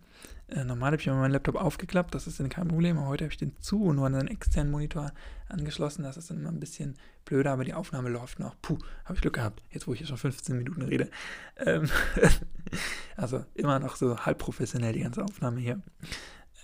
Äh, 0.48 0.64
normal 0.64 0.92
habe 0.92 1.00
ich 1.00 1.06
immer 1.06 1.16
meinen 1.16 1.32
Laptop 1.32 1.54
aufgeklappt, 1.54 2.14
das 2.14 2.26
ist 2.26 2.40
dann 2.40 2.48
kein 2.48 2.68
Problem. 2.68 2.98
Aber 2.98 3.08
heute 3.08 3.24
habe 3.24 3.32
ich 3.32 3.38
den 3.38 3.56
zu 3.60 3.84
und 3.84 3.96
nur 3.96 4.06
an 4.06 4.14
einen 4.14 4.28
externen 4.28 4.70
Monitor 4.70 5.12
angeschlossen. 5.48 6.02
Das 6.02 6.16
ist 6.16 6.30
dann 6.30 6.38
immer 6.38 6.50
ein 6.50 6.60
bisschen 6.60 6.96
blöder, 7.24 7.52
aber 7.52 7.64
die 7.64 7.74
Aufnahme 7.74 8.08
läuft 8.10 8.38
noch. 8.38 8.54
Puh, 8.60 8.78
habe 9.04 9.14
ich 9.14 9.20
Glück 9.20 9.34
gehabt. 9.34 9.62
Jetzt, 9.70 9.86
wo 9.86 9.94
ich 9.94 10.00
ja 10.00 10.06
schon 10.06 10.18
15 10.18 10.56
Minuten 10.56 10.82
rede. 10.82 11.10
Ähm 11.58 11.88
also 13.16 13.44
immer 13.54 13.78
noch 13.78 13.96
so 13.96 14.18
halb 14.18 14.38
professionell 14.38 14.92
die 14.92 15.00
ganze 15.00 15.24
Aufnahme 15.24 15.60
hier. 15.60 15.80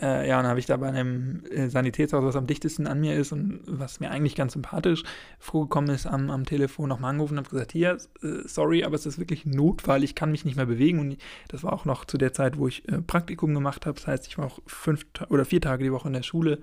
Äh, 0.00 0.29
ja, 0.29 0.37
und 0.37 0.43
dann 0.43 0.50
habe 0.50 0.61
ich 0.61 0.67
da 0.67 0.76
bei 0.76 0.88
einem 0.88 1.43
äh, 1.50 1.69
Sanitätshaus, 1.69 2.23
was 2.23 2.37
am 2.37 2.47
dichtesten 2.47 2.87
an 2.87 3.00
mir 3.00 3.15
ist 3.17 3.33
und 3.33 3.61
was 3.67 4.00
mir 4.00 4.11
eigentlich 4.11 4.35
ganz 4.35 4.53
sympathisch 4.53 5.03
vorgekommen 5.38 5.91
ist, 5.91 6.07
am, 6.07 6.31
am 6.31 6.45
Telefon 6.45 6.88
nochmal 6.88 7.11
angerufen 7.11 7.35
und 7.35 7.38
habe 7.38 7.50
gesagt, 7.50 7.73
hier, 7.73 7.97
äh, 8.23 8.47
sorry, 8.47 8.85
aber 8.85 8.95
es 8.95 9.07
ist 9.07 9.19
wirklich 9.19 9.47
Notfall, 9.47 10.05
ich 10.05 10.15
kann 10.15 10.31
mich 10.31 10.45
nicht 10.45 10.57
mehr 10.57 10.67
bewegen. 10.67 10.99
Und 10.99 11.17
das 11.49 11.62
war 11.62 11.73
auch 11.73 11.87
noch 11.87 12.05
zu 12.05 12.19
der 12.19 12.33
Zeit, 12.33 12.59
wo 12.59 12.69
ich 12.69 12.87
äh, 12.88 13.00
Praktikum 13.00 13.55
gemacht 13.55 13.87
habe. 13.87 13.97
Das 13.97 14.07
heißt, 14.07 14.26
ich 14.26 14.37
war 14.37 14.47
auch 14.47 14.61
fünf 14.67 15.07
oder 15.31 15.45
vier 15.45 15.61
Tage 15.61 15.85
die 15.85 15.93
Woche 15.93 16.09
in 16.09 16.15
der 16.15 16.23
Schule 16.23 16.61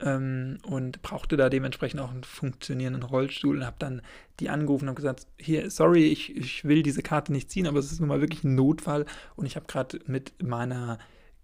ähm, 0.00 0.58
und 0.64 1.02
brauchte 1.02 1.36
da 1.36 1.48
dementsprechend 1.48 2.00
auch 2.00 2.10
einen 2.10 2.24
funktionierenden 2.24 3.02
Rollstuhl 3.04 3.58
und 3.58 3.66
habe 3.66 3.76
dann 3.78 4.02
die 4.40 4.50
angerufen 4.50 4.84
und 4.84 4.88
habe 4.90 4.96
gesagt, 4.96 5.26
hier, 5.38 5.70
sorry, 5.70 6.06
ich, 6.06 6.36
ich 6.36 6.64
will 6.64 6.82
diese 6.82 7.02
Karte 7.02 7.32
nicht 7.32 7.50
ziehen, 7.50 7.66
aber 7.66 7.78
es 7.78 7.92
ist 7.92 8.00
nun 8.00 8.08
mal 8.08 8.20
wirklich 8.20 8.42
ein 8.44 8.54
Notfall 8.54 9.06
und 9.36 9.46
ich 9.46 9.56
habe 9.56 9.66
gerade 9.66 10.00
mit 10.06 10.32
meiner 10.42 10.98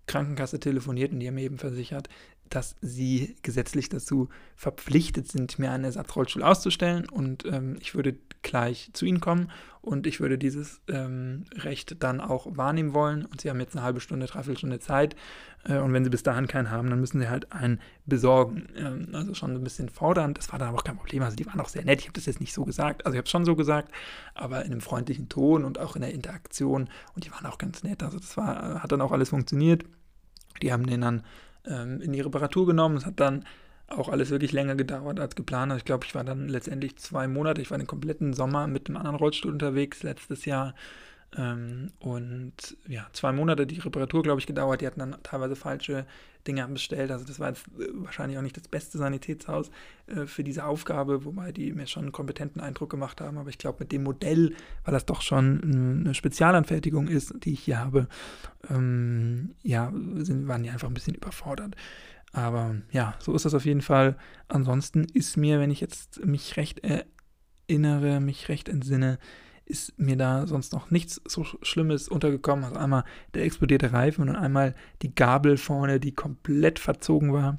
Krankenkasse 0.08 0.58
telefoniert 0.58 1.12
und 1.12 1.20
die 1.20 1.28
haben 1.28 1.36
mir 1.36 1.44
eben 1.44 1.58
versichert, 1.58 2.08
dass 2.50 2.76
sie 2.80 3.36
gesetzlich 3.42 3.88
dazu 3.88 4.28
verpflichtet 4.56 5.28
sind, 5.28 5.58
mir 5.58 5.70
einen 5.70 5.84
Ersatzrollstuhl 5.84 6.42
auszustellen. 6.42 7.08
Und 7.08 7.44
ähm, 7.44 7.76
ich 7.80 7.94
würde 7.94 8.16
gleich 8.42 8.90
zu 8.92 9.04
ihnen 9.04 9.20
kommen 9.20 9.50
und 9.82 10.06
ich 10.06 10.20
würde 10.20 10.38
dieses 10.38 10.80
ähm, 10.88 11.44
Recht 11.54 12.02
dann 12.02 12.20
auch 12.20 12.46
wahrnehmen 12.56 12.94
wollen. 12.94 13.24
Und 13.24 13.40
sie 13.40 13.50
haben 13.50 13.60
jetzt 13.60 13.76
eine 13.76 13.84
halbe 13.84 14.00
Stunde, 14.00 14.26
dreiviertel 14.26 14.58
Stunde 14.58 14.80
Zeit. 14.80 15.16
Äh, 15.64 15.78
und 15.78 15.92
wenn 15.92 16.04
sie 16.04 16.10
bis 16.10 16.22
dahin 16.22 16.46
keinen 16.46 16.70
haben, 16.70 16.90
dann 16.90 17.00
müssen 17.00 17.20
sie 17.20 17.28
halt 17.28 17.52
einen 17.52 17.80
besorgen. 18.06 18.68
Ähm, 18.76 19.08
also 19.12 19.34
schon 19.34 19.54
ein 19.54 19.64
bisschen 19.64 19.88
fordernd, 19.88 20.38
das 20.38 20.50
war 20.52 20.58
dann 20.58 20.74
auch 20.74 20.84
kein 20.84 20.96
Problem, 20.96 21.22
also 21.22 21.36
die 21.36 21.46
waren 21.46 21.60
auch 21.60 21.68
sehr 21.68 21.84
nett, 21.84 22.00
ich 22.00 22.06
habe 22.06 22.14
das 22.14 22.26
jetzt 22.26 22.40
nicht 22.40 22.52
so 22.54 22.64
gesagt, 22.64 23.04
also 23.04 23.14
ich 23.14 23.18
habe 23.18 23.24
es 23.24 23.30
schon 23.30 23.44
so 23.44 23.56
gesagt, 23.56 23.92
aber 24.34 24.64
in 24.64 24.72
einem 24.72 24.80
freundlichen 24.80 25.28
Ton 25.28 25.64
und 25.64 25.78
auch 25.78 25.96
in 25.96 26.02
der 26.02 26.12
Interaktion. 26.12 26.88
Und 27.14 27.24
die 27.24 27.32
waren 27.32 27.46
auch 27.46 27.58
ganz 27.58 27.82
nett, 27.82 28.02
also 28.02 28.18
das 28.18 28.36
war, 28.36 28.82
hat 28.82 28.92
dann 28.92 29.00
auch 29.00 29.12
alles 29.12 29.30
funktioniert. 29.30 29.84
Die 30.62 30.72
haben 30.72 30.86
den 30.86 31.00
dann 31.00 31.22
ähm, 31.66 32.00
in 32.00 32.12
die 32.12 32.20
Reparatur 32.20 32.66
genommen. 32.66 32.96
Es 32.96 33.06
hat 33.06 33.20
dann 33.20 33.44
auch 33.88 34.08
alles 34.08 34.30
wirklich 34.30 34.52
länger 34.52 34.74
gedauert 34.74 35.18
als 35.18 35.34
geplant. 35.34 35.72
Also 35.72 35.78
ich 35.78 35.84
glaube, 35.84 36.04
ich 36.06 36.14
war 36.14 36.24
dann 36.24 36.48
letztendlich 36.48 36.96
zwei 36.96 37.26
Monate, 37.26 37.62
ich 37.62 37.70
war 37.70 37.78
den 37.78 37.86
kompletten 37.86 38.34
Sommer 38.34 38.66
mit 38.66 38.88
einem 38.88 38.98
anderen 38.98 39.16
Rollstuhl 39.16 39.52
unterwegs 39.52 40.02
letztes 40.02 40.44
Jahr. 40.44 40.74
Ähm, 41.36 41.92
und 41.98 42.76
ja, 42.86 43.06
zwei 43.12 43.32
Monate 43.32 43.66
die 43.66 43.78
Reparatur, 43.78 44.22
glaube 44.22 44.40
ich, 44.40 44.46
gedauert. 44.46 44.80
Die 44.80 44.86
hatten 44.86 45.00
dann 45.00 45.16
teilweise 45.22 45.56
falsche 45.56 46.06
Dinge 46.46 46.66
bestellt. 46.68 47.10
Also 47.10 47.24
das 47.24 47.38
war 47.38 47.48
jetzt 47.48 47.66
äh, 47.78 47.88
wahrscheinlich 47.92 48.38
auch 48.38 48.42
nicht 48.42 48.56
das 48.56 48.68
beste 48.68 48.96
Sanitätshaus 48.96 49.70
äh, 50.06 50.26
für 50.26 50.42
diese 50.42 50.64
Aufgabe, 50.64 51.24
wobei 51.24 51.52
die 51.52 51.72
mir 51.72 51.86
schon 51.86 52.04
einen 52.04 52.12
kompetenten 52.12 52.62
Eindruck 52.62 52.90
gemacht 52.90 53.20
haben. 53.20 53.36
Aber 53.36 53.50
ich 53.50 53.58
glaube, 53.58 53.78
mit 53.80 53.92
dem 53.92 54.04
Modell, 54.04 54.54
weil 54.84 54.92
das 54.94 55.04
doch 55.04 55.20
schon 55.20 56.00
eine 56.00 56.14
Spezialanfertigung 56.14 57.08
ist, 57.08 57.34
die 57.44 57.52
ich 57.52 57.60
hier 57.60 57.78
habe, 57.78 58.08
ähm, 58.70 59.54
ja, 59.62 59.92
sind, 60.16 60.48
waren 60.48 60.62
die 60.62 60.70
einfach 60.70 60.88
ein 60.88 60.94
bisschen 60.94 61.14
überfordert. 61.14 61.76
Aber 62.32 62.76
ja, 62.90 63.14
so 63.18 63.34
ist 63.34 63.44
das 63.44 63.54
auf 63.54 63.64
jeden 63.64 63.82
Fall. 63.82 64.16
Ansonsten 64.48 65.04
ist 65.04 65.36
mir, 65.36 65.60
wenn 65.60 65.70
ich 65.70 65.80
jetzt 65.80 66.24
mich 66.24 66.56
recht 66.56 66.80
erinnere, 67.68 68.20
mich 68.20 68.48
recht 68.48 68.68
entsinne, 68.68 69.18
ist 69.68 69.98
mir 69.98 70.16
da 70.16 70.46
sonst 70.46 70.72
noch 70.72 70.90
nichts 70.90 71.20
so 71.26 71.44
Schlimmes 71.62 72.08
untergekommen. 72.08 72.64
Also 72.64 72.76
einmal 72.76 73.04
der 73.34 73.44
explodierte 73.44 73.92
Reifen 73.92 74.28
und 74.28 74.36
einmal 74.36 74.74
die 75.02 75.14
Gabel 75.14 75.56
vorne, 75.56 76.00
die 76.00 76.12
komplett 76.12 76.78
verzogen 76.78 77.32
war. 77.32 77.58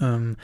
Ähm, 0.00 0.36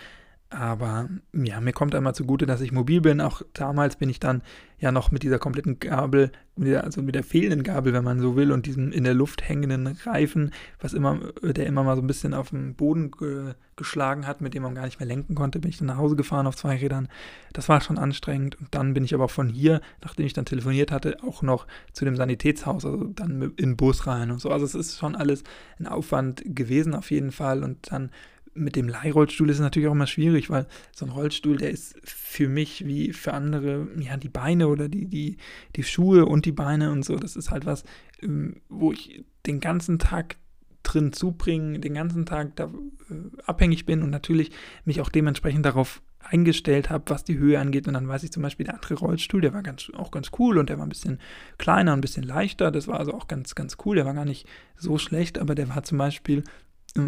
aber 0.49 1.09
ja, 1.33 1.61
mir 1.61 1.73
kommt 1.73 1.95
einmal 1.95 2.15
zugute, 2.15 2.47
dass 2.47 2.61
ich 2.61 2.71
mobil 2.71 3.01
bin. 3.01 3.21
Auch 3.21 3.43
damals 3.53 3.97
bin 3.97 4.09
ich 4.09 4.21
dann 4.21 4.43
ja 4.79 4.93
noch 4.93 5.11
mit 5.11 5.25
dieser 5.25 5.41
kompletten 5.41 5.81
Gabel, 5.81 6.31
also 6.57 7.03
mit 7.03 7.17
der 7.17 7.25
fehlenden 7.25 7.65
Gabel, 7.65 7.93
wenn 7.93 8.05
man 8.05 8.21
so 8.21 8.37
will, 8.37 8.53
und 8.53 8.67
diesem 8.67 8.93
in 8.93 9.03
der 9.03 9.15
Luft 9.15 9.49
hängenden 9.49 9.87
Reifen, 10.05 10.53
was 10.79 10.95
immer, 10.95 11.19
der 11.43 11.67
immer 11.67 11.83
mal 11.83 11.97
so 11.97 12.03
ein 12.03 12.07
bisschen 12.07 12.33
auf 12.33 12.51
den 12.51 12.75
Boden 12.75 13.11
ge 13.11 13.55
geschlagen 13.75 14.27
hat, 14.27 14.41
mit 14.41 14.55
dem 14.55 14.63
man 14.63 14.75
gar 14.75 14.87
nicht 14.87 15.01
mehr 15.01 15.07
lenken 15.07 15.35
konnte, 15.35 15.59
bin 15.59 15.69
ich 15.69 15.77
dann 15.77 15.89
nach 15.89 15.99
Hause 15.99 16.17
gefahren 16.17 16.47
auf 16.47 16.57
zwei 16.57 16.77
Rädern. 16.77 17.09
Das 17.53 17.69
war 17.69 17.83
schon 17.83 17.99
anstrengend. 17.99 18.59
Und 18.59 18.75
dann 18.75 18.95
bin 18.95 19.05
ich 19.05 19.13
aber 19.13 19.29
von 19.29 19.51
hier, 19.51 19.83
nachdem 20.03 20.25
ich 20.25 20.33
dann 20.33 20.47
telefoniert 20.47 20.91
hatte, 20.91 21.19
auch 21.23 21.43
noch 21.43 21.67
zu 21.93 22.07
dem 22.07 22.17
Sanitätshaus, 22.17 22.87
also 22.87 23.05
dann 23.05 23.43
in 23.43 23.55
den 23.57 23.77
Bus 23.77 24.07
rein 24.07 24.31
und 24.31 24.41
so. 24.41 24.51
Also 24.51 24.65
es 24.65 24.75
ist 24.75 24.97
schon 24.97 25.15
alles 25.15 25.45
ein 25.79 25.87
Aufwand 25.87 26.43
gewesen 26.47 26.95
auf 26.95 27.11
jeden 27.11 27.33
Fall. 27.33 27.63
Und 27.63 27.93
dann 27.93 28.11
mit 28.57 28.77
dem 28.77 28.89
Leihrollstuhl 28.89 29.51
ist 29.51 29.57
es 29.57 29.63
natürlich 29.63 29.89
auch 29.89 29.93
immer 29.93 30.07
schwierig, 30.07 30.51
weil 30.51 30.67
so 30.93 31.07
ein 31.07 31.13
Rollstuhl, 31.13 31.57
der 31.57 31.71
ist 31.71 31.97
für 32.05 32.49
mich 32.49 32.87
wie 32.87 33.13
für 33.13 33.35
andere, 33.35 33.89
ja, 33.99 34.17
die 34.17 34.29
Beine 34.29 34.69
oder 34.69 34.89
die, 34.89 35.07
die, 35.07 35.37
die 35.77 35.85
Schuhe 35.85 36.27
und 36.27 36.47
die 36.47 36.53
Beine 36.53 36.91
und 36.91 37.05
so. 37.05 37.17
Das 37.17 37.37
ist 37.37 37.51
halt 37.51 37.67
was, 37.67 37.85
ähm, 38.21 38.61
wo 38.69 38.93
ich 38.93 39.25
den 39.47 39.61
ganzen 39.61 39.99
Tag 39.99 40.37
drin 40.83 41.13
zubringen, 41.13 41.81
den 41.81 41.95
ganzen 41.95 42.27
Tag 42.27 42.57
da 42.57 42.65
äh, 42.65 43.43
abhängig 43.45 43.87
bin 43.87 44.03
und 44.03 44.11
natürlich 44.11 44.51
mich 44.85 45.01
auch 45.01 45.09
dementsprechend 45.09 45.67
darauf 45.67 46.03
eingestellt 46.21 46.91
habe, 46.91 47.05
was 47.09 47.25
die 47.25 47.39
Höhe 47.39 47.59
angeht. 47.59 47.87
Und 47.87 47.95
dann 47.95 48.09
weiß 48.09 48.23
ich 48.25 48.33
zum 48.33 48.43
Beispiel, 48.43 48.67
der 48.67 48.75
andere 48.75 48.95
Rollstuhl, 48.95 49.41
der 49.41 49.55
war 49.55 49.63
ganz, 49.63 49.91
auch 49.95 50.11
ganz 50.11 50.31
cool 50.39 50.59
und 50.59 50.69
der 50.69 50.79
war 50.79 50.87
ein 50.87 50.91
bisschen 50.91 51.21
kleiner, 51.59 51.93
ein 51.93 52.01
bisschen 52.01 52.25
leichter. 52.25 52.71
Das 52.71 52.89
war 52.89 52.99
also 52.99 53.15
auch 53.15 53.29
ganz, 53.29 53.55
ganz 53.55 53.77
cool. 53.85 53.97
Der 53.97 54.07
war 54.07 54.15
gar 54.15 54.25
nicht 54.25 54.47
so 54.77 54.99
schlecht, 54.99 55.39
aber 55.39 55.55
der 55.55 55.69
war 55.69 55.83
zum 55.83 55.99
Beispiel 55.99 56.43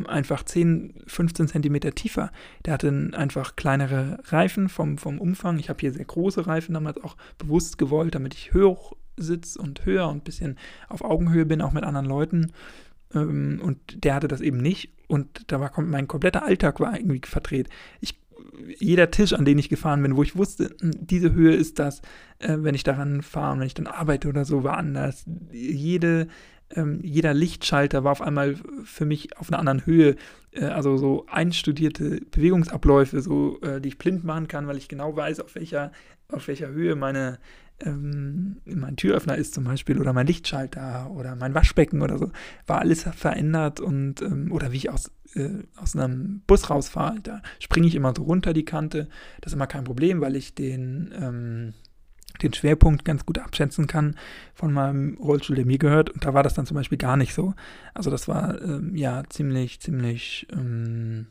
einfach 0.07 0.43
10, 0.43 0.95
15 1.07 1.49
Zentimeter 1.49 1.95
tiefer. 1.95 2.31
Der 2.65 2.75
hatte 2.75 3.11
einfach 3.13 3.57
kleinere 3.57 4.19
Reifen 4.25 4.69
vom, 4.69 4.99
vom 4.99 5.19
Umfang. 5.19 5.59
Ich 5.59 5.69
habe 5.69 5.81
hier 5.81 5.93
sehr 5.93 6.05
große 6.05 6.47
Reifen 6.47 6.75
damals 6.75 7.03
auch 7.03 7.17
bewusst 7.39 7.79
gewollt, 7.79 8.15
damit 8.15 8.35
ich 8.35 8.53
höher 8.53 8.77
sitze 9.17 9.61
und 9.61 9.85
höher 9.85 10.09
und 10.09 10.19
ein 10.19 10.25
bisschen 10.25 10.59
auf 10.89 11.03
Augenhöhe 11.03 11.47
bin, 11.47 11.61
auch 11.61 11.73
mit 11.73 11.85
anderen 11.85 12.07
Leuten. 12.07 12.53
Ähm, 13.15 13.61
und 13.63 14.05
der 14.05 14.15
hatte 14.15 14.29
das 14.29 14.41
eben 14.41 14.59
nicht. 14.59 14.93
Und 15.09 15.51
da 15.51 15.61
war 15.61 15.73
mein 15.81 16.09
kompletter 16.09 16.45
Alltag 16.45 16.81
war 16.81 16.97
irgendwie 16.97 17.21
verdreht. 17.25 17.69
Ich 18.01 18.19
jeder 18.79 19.11
Tisch, 19.11 19.33
an 19.33 19.45
den 19.45 19.59
ich 19.59 19.69
gefahren 19.69 20.03
bin, 20.03 20.17
wo 20.17 20.23
ich 20.23 20.37
wusste, 20.37 20.75
hm, 20.81 20.93
diese 21.01 21.33
Höhe 21.33 21.55
ist 21.55 21.79
das, 21.79 22.01
äh, 22.39 22.57
wenn 22.59 22.75
ich 22.75 22.83
daran 22.83 23.23
fahre 23.23 23.53
und 23.53 23.61
wenn 23.61 23.67
ich 23.67 23.75
dann 23.75 23.87
arbeite 23.87 24.29
oder 24.29 24.45
so, 24.45 24.65
war 24.65 24.77
anders. 24.77 25.25
Jede, 25.53 26.29
ähm, 26.75 27.01
jeder 27.03 27.35
Lichtschalter 27.35 28.05
war 28.05 28.13
auf 28.13 28.23
einmal 28.23 28.57
für 28.85 29.05
mich 29.05 29.37
auf 29.39 29.49
einer 29.49 29.59
anderen 29.59 29.87
Höhe. 29.87 30.17
Äh, 30.53 30.65
also 30.67 30.97
so 30.97 31.27
einstudierte 31.29 32.21
Bewegungsabläufe, 32.31 33.21
so, 33.21 33.61
äh, 33.61 33.81
die 33.81 33.89
ich 33.89 33.99
blind 33.99 34.25
machen 34.25 34.49
kann, 34.49 34.67
weil 34.67 34.77
ich 34.77 34.89
genau 34.89 35.17
weiß, 35.17 35.41
auf 35.41 35.55
welcher, 35.55 35.93
auf 36.31 36.49
welcher 36.49 36.69
Höhe 36.69 36.95
meine, 36.95 37.39
ähm, 37.81 38.57
mein 38.65 38.97
Türöffner 38.97 39.37
ist 39.37 39.55
zum 39.55 39.65
Beispiel 39.65 39.99
oder 40.01 40.13
mein 40.13 40.27
Lichtschalter 40.27 41.11
oder 41.11 41.37
mein 41.37 41.55
Waschbecken 41.55 42.03
oder 42.03 42.19
so, 42.19 42.33
war 42.67 42.81
alles 42.81 43.05
verändert 43.05 43.81
und 43.81 44.21
ähm, 44.21 44.53
oder 44.53 44.73
wie 44.73 44.79
ich 44.79 44.91
aus, 44.91 45.11
äh, 45.35 45.63
aus 45.77 45.97
einem 45.97 46.43
Bus 46.47 46.69
rausfahre, 46.71 47.21
da 47.23 47.43
springe 47.61 47.87
ich 47.87 47.95
immer 47.95 48.13
so 48.17 48.25
runter 48.25 48.53
die 48.53 48.65
Kante. 48.65 49.09
Das 49.41 49.53
ist 49.53 49.57
immer 49.57 49.67
kein 49.67 49.85
Problem, 49.85 50.21
weil 50.21 50.37
ich 50.37 50.55
den 50.55 51.15
ähm, 51.19 51.75
den 52.43 52.55
Schwerpunkt 52.55 53.05
ganz 53.05 53.27
gut 53.27 53.39
abschätzen 53.39 53.87
kann 53.87 54.17
von 54.55 54.73
meinem 54.73 55.17
Rollstuhl, 55.19 55.57
der 55.57 55.67
mir 55.67 55.79
gehört. 55.79 56.11
Und 56.11 56.25
da 56.25 56.35
war 56.35 56.43
das 56.43 56.55
dann 56.55 56.67
zum 56.67 56.77
Beispiel 56.77 56.99
gar 56.99 57.17
nicht 57.17 57.35
so. 57.35 57.55
Also 57.95 58.11
das 58.11 58.29
war 58.29 58.61
ähm, 58.63 58.95
ja 58.95 59.25
ziemlich, 59.29 59.81
ziemlich 59.81 60.47
ähm, 60.53 61.27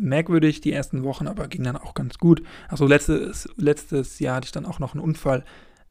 merkwürdig 0.00 0.60
die 0.60 0.72
ersten 0.72 1.02
Wochen, 1.04 1.26
aber 1.26 1.48
ging 1.48 1.64
dann 1.64 1.76
auch 1.76 1.94
ganz 1.94 2.18
gut. 2.18 2.42
Also 2.68 2.86
letztes, 2.86 3.48
letztes 3.56 4.18
Jahr 4.18 4.36
hatte 4.36 4.46
ich 4.46 4.52
dann 4.52 4.66
auch 4.66 4.78
noch 4.78 4.94
einen 4.94 5.02
Unfall 5.02 5.44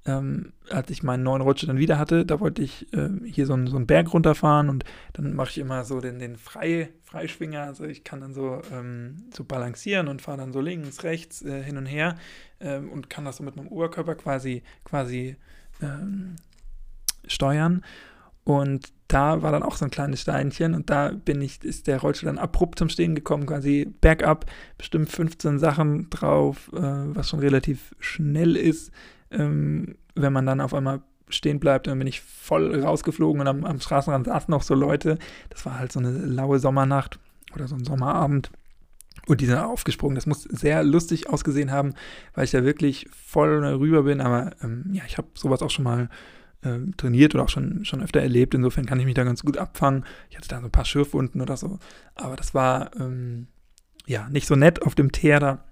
ähm, 0.08 0.54
als 0.70 0.90
ich 0.90 1.04
meinen 1.04 1.24
neuen 1.24 1.42
Rollstuhl 1.42 1.68
dann 1.68 1.78
wieder 1.78 2.00
hatte, 2.00 2.26
da 2.26 2.40
wollte 2.40 2.62
ich 2.62 2.92
äh, 2.94 3.10
hier 3.26 3.46
so, 3.46 3.54
ein, 3.54 3.68
so 3.68 3.76
einen 3.76 3.88
Berg 3.88 4.14
runterfahren 4.14 4.70
und 4.70 4.86
dann 5.14 5.36
mache 5.36 5.50
ich 5.50 5.58
immer 5.58 5.84
so 5.84 6.00
den, 6.00 6.18
den 6.18 6.38
Frei, 6.38 6.90
Freischwinger. 7.04 7.64
Also 7.64 7.84
ich 7.84 8.06
kann 8.06 8.22
dann 8.22 8.34
so, 8.34 8.62
ähm, 8.72 9.26
so 9.34 9.44
balancieren 9.44 10.08
und 10.08 10.22
fahre 10.22 10.38
dann 10.38 10.54
so 10.54 10.62
links, 10.62 11.04
rechts 11.04 11.42
äh, 11.44 11.62
hin 11.62 11.78
und 11.78 11.86
her 11.86 12.16
ähm, 12.62 12.90
und 12.90 13.10
kann 13.10 13.26
das 13.26 13.38
so 13.38 13.44
mit 13.44 13.58
meinem 13.58 13.68
Oberkörper 13.68 14.16
quasi, 14.16 14.64
quasi 14.86 15.36
ähm, 15.82 16.38
steuern. 17.28 17.84
Und 18.46 18.94
da 19.10 19.42
war 19.42 19.52
dann 19.52 19.64
auch 19.64 19.76
so 19.76 19.84
ein 19.84 19.92
kleines 19.92 20.22
Steinchen 20.22 20.74
und 20.74 20.90
da 20.90 21.12
bin 21.12 21.42
ich, 21.42 21.64
ist 21.66 21.88
der 21.88 22.00
Rollstuhl 22.00 22.28
dann 22.28 22.38
abrupt 22.38 22.80
zum 22.80 22.88
Stehen 22.88 23.14
gekommen, 23.14 23.46
quasi 23.46 23.92
bergab, 24.00 24.46
bestimmt 24.78 25.10
15 25.10 25.60
Sachen 25.60 26.10
drauf, 26.10 26.72
äh, 26.74 26.80
was 26.80 27.30
schon 27.30 27.40
relativ 27.40 27.94
schnell 28.00 28.56
ist 28.56 28.92
ähm, 29.32 29.96
wenn 30.16 30.34
man 30.34 30.46
dann 30.46 30.62
auf 30.62 30.74
einmal 30.74 31.02
stehen 31.30 31.60
bleibt, 31.60 31.88
dann 31.88 32.00
bin 32.00 32.08
ich 32.08 32.22
voll 32.22 32.82
rausgeflogen 32.82 33.42
und 33.42 33.48
am, 33.48 33.66
am 33.66 33.80
Straßenrand 33.80 34.28
saßen 34.28 34.52
noch 34.52 34.62
so 34.62 34.76
Leute. 34.76 35.18
Das 35.50 35.66
war 35.66 35.78
halt 35.78 35.92
so 35.92 36.00
eine 36.00 36.12
laue 36.12 36.60
Sommernacht 36.60 37.20
oder 37.54 37.68
so 37.68 37.76
ein 37.76 37.84
Sommerabend. 37.84 38.52
Und 39.28 39.42
die 39.42 39.46
sind 39.46 39.58
aufgesprungen. 39.58 40.16
Das 40.16 40.26
muss 40.26 40.44
sehr 40.44 40.84
lustig 40.84 41.30
ausgesehen 41.30 41.72
haben, 41.72 41.94
weil 42.34 42.46
ich 42.46 42.52
da 42.52 42.64
wirklich 42.64 43.08
voll 43.12 43.64
rüber 43.66 44.04
bin. 44.04 44.22
Aber 44.22 44.52
ähm, 44.64 44.86
ja, 44.94 45.04
ich 45.06 45.18
habe 45.18 45.28
sowas 45.34 45.62
auch 45.62 45.70
schon 45.70 45.84
mal 45.84 46.10
äh, 46.62 46.80
trainiert 46.96 47.36
oder 47.36 47.44
auch 47.44 47.50
schon, 47.50 47.84
schon 47.84 48.02
öfter 48.02 48.22
erlebt. 48.22 48.54
Insofern 48.54 48.86
kann 48.86 49.00
ich 49.00 49.06
mich 49.06 49.16
da 49.16 49.26
ganz 49.26 49.44
gut 49.44 49.58
abfangen. 49.58 50.06
Ich 50.30 50.38
hatte 50.38 50.48
da 50.48 50.60
so 50.60 50.66
ein 50.66 50.72
paar 50.72 50.86
Schürfwunden 50.86 51.42
oder 51.42 51.58
so. 51.58 51.80
Aber 52.16 52.38
das 52.38 52.54
war 52.54 52.92
ähm, 53.00 53.48
ja 54.06 54.30
nicht 54.30 54.48
so 54.48 54.56
nett 54.56 54.82
auf 54.82 54.96
dem 54.96 55.12
Teer 55.12 55.40
da. 55.42 55.64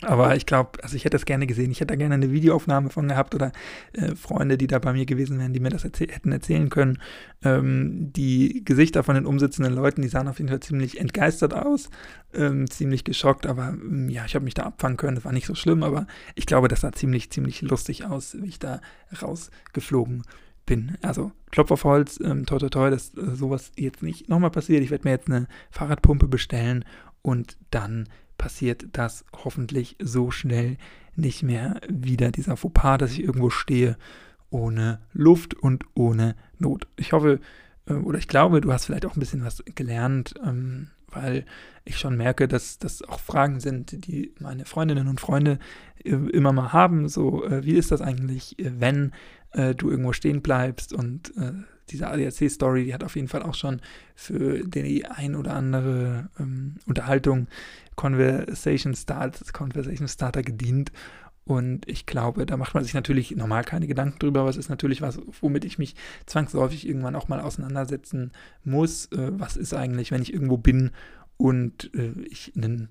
Aber 0.00 0.34
ich 0.34 0.46
glaube, 0.46 0.82
also 0.82 0.96
ich 0.96 1.04
hätte 1.04 1.16
es 1.16 1.26
gerne 1.26 1.46
gesehen. 1.46 1.70
Ich 1.70 1.80
hätte 1.80 1.92
da 1.92 1.96
gerne 1.96 2.14
eine 2.14 2.32
Videoaufnahme 2.32 2.90
von 2.90 3.08
gehabt 3.08 3.34
oder 3.34 3.52
äh, 3.92 4.16
Freunde, 4.16 4.56
die 4.56 4.66
da 4.66 4.78
bei 4.78 4.92
mir 4.92 5.06
gewesen 5.06 5.38
wären, 5.38 5.52
die 5.52 5.60
mir 5.60 5.68
das 5.68 5.84
erzäh 5.84 6.08
hätten 6.10 6.32
erzählen 6.32 6.70
können. 6.70 6.98
Ähm, 7.44 8.12
die 8.12 8.64
Gesichter 8.64 9.04
von 9.04 9.14
den 9.14 9.26
umsitzenden 9.26 9.74
Leuten, 9.74 10.02
die 10.02 10.08
sahen 10.08 10.28
auf 10.28 10.38
jeden 10.38 10.48
Fall 10.48 10.60
ziemlich 10.60 10.98
entgeistert 10.98 11.54
aus, 11.54 11.90
ähm, 12.34 12.68
ziemlich 12.68 13.04
geschockt. 13.04 13.46
Aber 13.46 13.68
ähm, 13.68 14.08
ja, 14.08 14.24
ich 14.24 14.34
habe 14.34 14.44
mich 14.44 14.54
da 14.54 14.64
abfangen 14.64 14.96
können. 14.96 15.14
Das 15.14 15.24
war 15.24 15.32
nicht 15.32 15.46
so 15.46 15.54
schlimm, 15.54 15.82
aber 15.82 16.06
ich 16.34 16.46
glaube, 16.46 16.68
das 16.68 16.80
sah 16.80 16.92
ziemlich, 16.92 17.30
ziemlich 17.30 17.62
lustig 17.62 18.04
aus, 18.04 18.36
wie 18.40 18.48
ich 18.48 18.58
da 18.58 18.80
rausgeflogen 19.20 20.24
bin. 20.66 20.96
Also 21.02 21.32
Klopf 21.50 21.70
auf 21.70 21.84
Holz, 21.84 22.18
ähm, 22.24 22.46
toi 22.46 22.58
toi 22.58 22.68
toi, 22.68 22.90
dass 22.90 23.14
äh, 23.16 23.34
sowas 23.34 23.72
jetzt 23.76 24.02
nicht 24.02 24.28
nochmal 24.28 24.50
passiert. 24.50 24.82
Ich 24.82 24.90
werde 24.90 25.04
mir 25.04 25.12
jetzt 25.12 25.28
eine 25.28 25.46
Fahrradpumpe 25.70 26.28
bestellen 26.28 26.84
und 27.20 27.56
dann 27.70 28.08
passiert 28.42 28.86
das 28.90 29.24
hoffentlich 29.44 29.94
so 30.02 30.32
schnell 30.32 30.76
nicht 31.14 31.44
mehr 31.44 31.80
wieder, 31.88 32.32
dieser 32.32 32.56
Fauxpas, 32.56 32.98
dass 32.98 33.12
ich 33.12 33.22
irgendwo 33.22 33.50
stehe 33.50 33.96
ohne 34.50 34.98
Luft 35.12 35.54
und 35.54 35.84
ohne 35.94 36.34
Not. 36.58 36.88
Ich 36.96 37.12
hoffe 37.12 37.38
äh, 37.86 37.92
oder 37.92 38.18
ich 38.18 38.26
glaube, 38.26 38.60
du 38.60 38.72
hast 38.72 38.86
vielleicht 38.86 39.06
auch 39.06 39.14
ein 39.14 39.20
bisschen 39.20 39.44
was 39.44 39.62
gelernt, 39.76 40.34
ähm, 40.44 40.88
weil 41.06 41.44
ich 41.84 41.98
schon 41.98 42.16
merke, 42.16 42.48
dass 42.48 42.80
das 42.80 43.02
auch 43.02 43.20
Fragen 43.20 43.60
sind, 43.60 44.08
die 44.08 44.34
meine 44.40 44.64
Freundinnen 44.64 45.06
und 45.06 45.20
Freunde 45.20 45.60
äh, 46.02 46.10
immer 46.10 46.52
mal 46.52 46.72
haben. 46.72 47.08
So, 47.08 47.44
äh, 47.44 47.64
wie 47.64 47.76
ist 47.76 47.92
das 47.92 48.00
eigentlich, 48.00 48.56
wenn 48.58 49.12
du 49.54 49.90
irgendwo 49.90 50.14
stehen 50.14 50.40
bleibst 50.40 50.94
und 50.94 51.30
diese 51.90 52.08
ADAC-Story, 52.08 52.84
die 52.84 52.94
hat 52.94 53.04
auf 53.04 53.16
jeden 53.16 53.28
Fall 53.28 53.42
auch 53.42 53.54
schon 53.54 53.80
für 54.14 54.64
die 54.66 55.06
ein 55.06 55.34
oder 55.34 55.54
andere 55.54 56.30
ähm, 56.38 56.76
Unterhaltung 56.86 57.48
Conversation, 57.96 58.94
Start, 58.94 59.52
Conversation 59.52 60.08
Starter 60.08 60.42
gedient. 60.42 60.92
Und 61.44 61.88
ich 61.88 62.06
glaube, 62.06 62.46
da 62.46 62.56
macht 62.56 62.74
man 62.74 62.84
sich 62.84 62.94
natürlich 62.94 63.34
normal 63.34 63.64
keine 63.64 63.88
Gedanken 63.88 64.18
drüber, 64.20 64.40
aber 64.40 64.50
es 64.50 64.56
ist 64.56 64.68
natürlich 64.68 65.02
was, 65.02 65.18
womit 65.40 65.64
ich 65.64 65.76
mich 65.76 65.96
zwangsläufig 66.26 66.86
irgendwann 66.86 67.16
auch 67.16 67.28
mal 67.28 67.40
auseinandersetzen 67.40 68.30
muss. 68.64 69.06
Äh, 69.06 69.32
was 69.32 69.56
ist 69.56 69.74
eigentlich, 69.74 70.12
wenn 70.12 70.22
ich 70.22 70.32
irgendwo 70.32 70.56
bin 70.56 70.92
und 71.36 71.90
äh, 71.94 72.12
ich 72.30 72.52
einen 72.56 72.90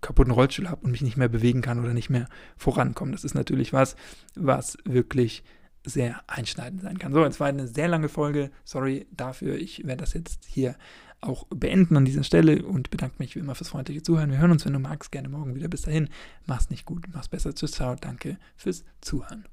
kaputten 0.00 0.32
Rollstuhl 0.32 0.70
habe 0.70 0.82
und 0.82 0.92
mich 0.92 1.02
nicht 1.02 1.18
mehr 1.18 1.28
bewegen 1.28 1.60
kann 1.60 1.78
oder 1.78 1.92
nicht 1.92 2.08
mehr 2.08 2.26
vorankomme? 2.56 3.12
Das 3.12 3.24
ist 3.24 3.34
natürlich 3.34 3.74
was, 3.74 3.96
was 4.34 4.78
wirklich 4.84 5.44
sehr 5.84 6.22
einschneidend 6.26 6.82
sein 6.82 6.98
kann. 6.98 7.12
So, 7.12 7.24
es 7.24 7.40
war 7.40 7.48
eine 7.48 7.66
sehr 7.66 7.88
lange 7.88 8.08
Folge. 8.08 8.50
Sorry 8.64 9.06
dafür. 9.10 9.56
Ich 9.56 9.86
werde 9.86 10.02
das 10.02 10.14
jetzt 10.14 10.44
hier 10.46 10.76
auch 11.20 11.46
beenden 11.50 11.96
an 11.96 12.04
dieser 12.04 12.24
Stelle 12.24 12.64
und 12.64 12.90
bedanke 12.90 13.16
mich 13.18 13.34
wie 13.34 13.40
immer 13.40 13.54
fürs 13.54 13.68
freundliche 13.68 14.02
Zuhören. 14.02 14.30
Wir 14.30 14.38
hören 14.38 14.52
uns, 14.52 14.64
wenn 14.64 14.72
du 14.72 14.78
magst, 14.78 15.12
gerne 15.12 15.28
morgen 15.28 15.54
wieder. 15.54 15.68
Bis 15.68 15.82
dahin, 15.82 16.08
mach's 16.46 16.70
nicht 16.70 16.86
gut, 16.86 17.06
mach's 17.12 17.28
besser. 17.28 17.54
Tschüss, 17.54 17.72
ciao. 17.72 17.94
Danke 17.94 18.38
fürs 18.56 18.84
Zuhören. 19.00 19.44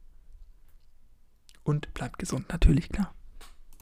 Und 1.63 1.93
bleibt 1.93 2.19
gesund, 2.19 2.47
natürlich 2.49 2.89
klar. 2.89 3.16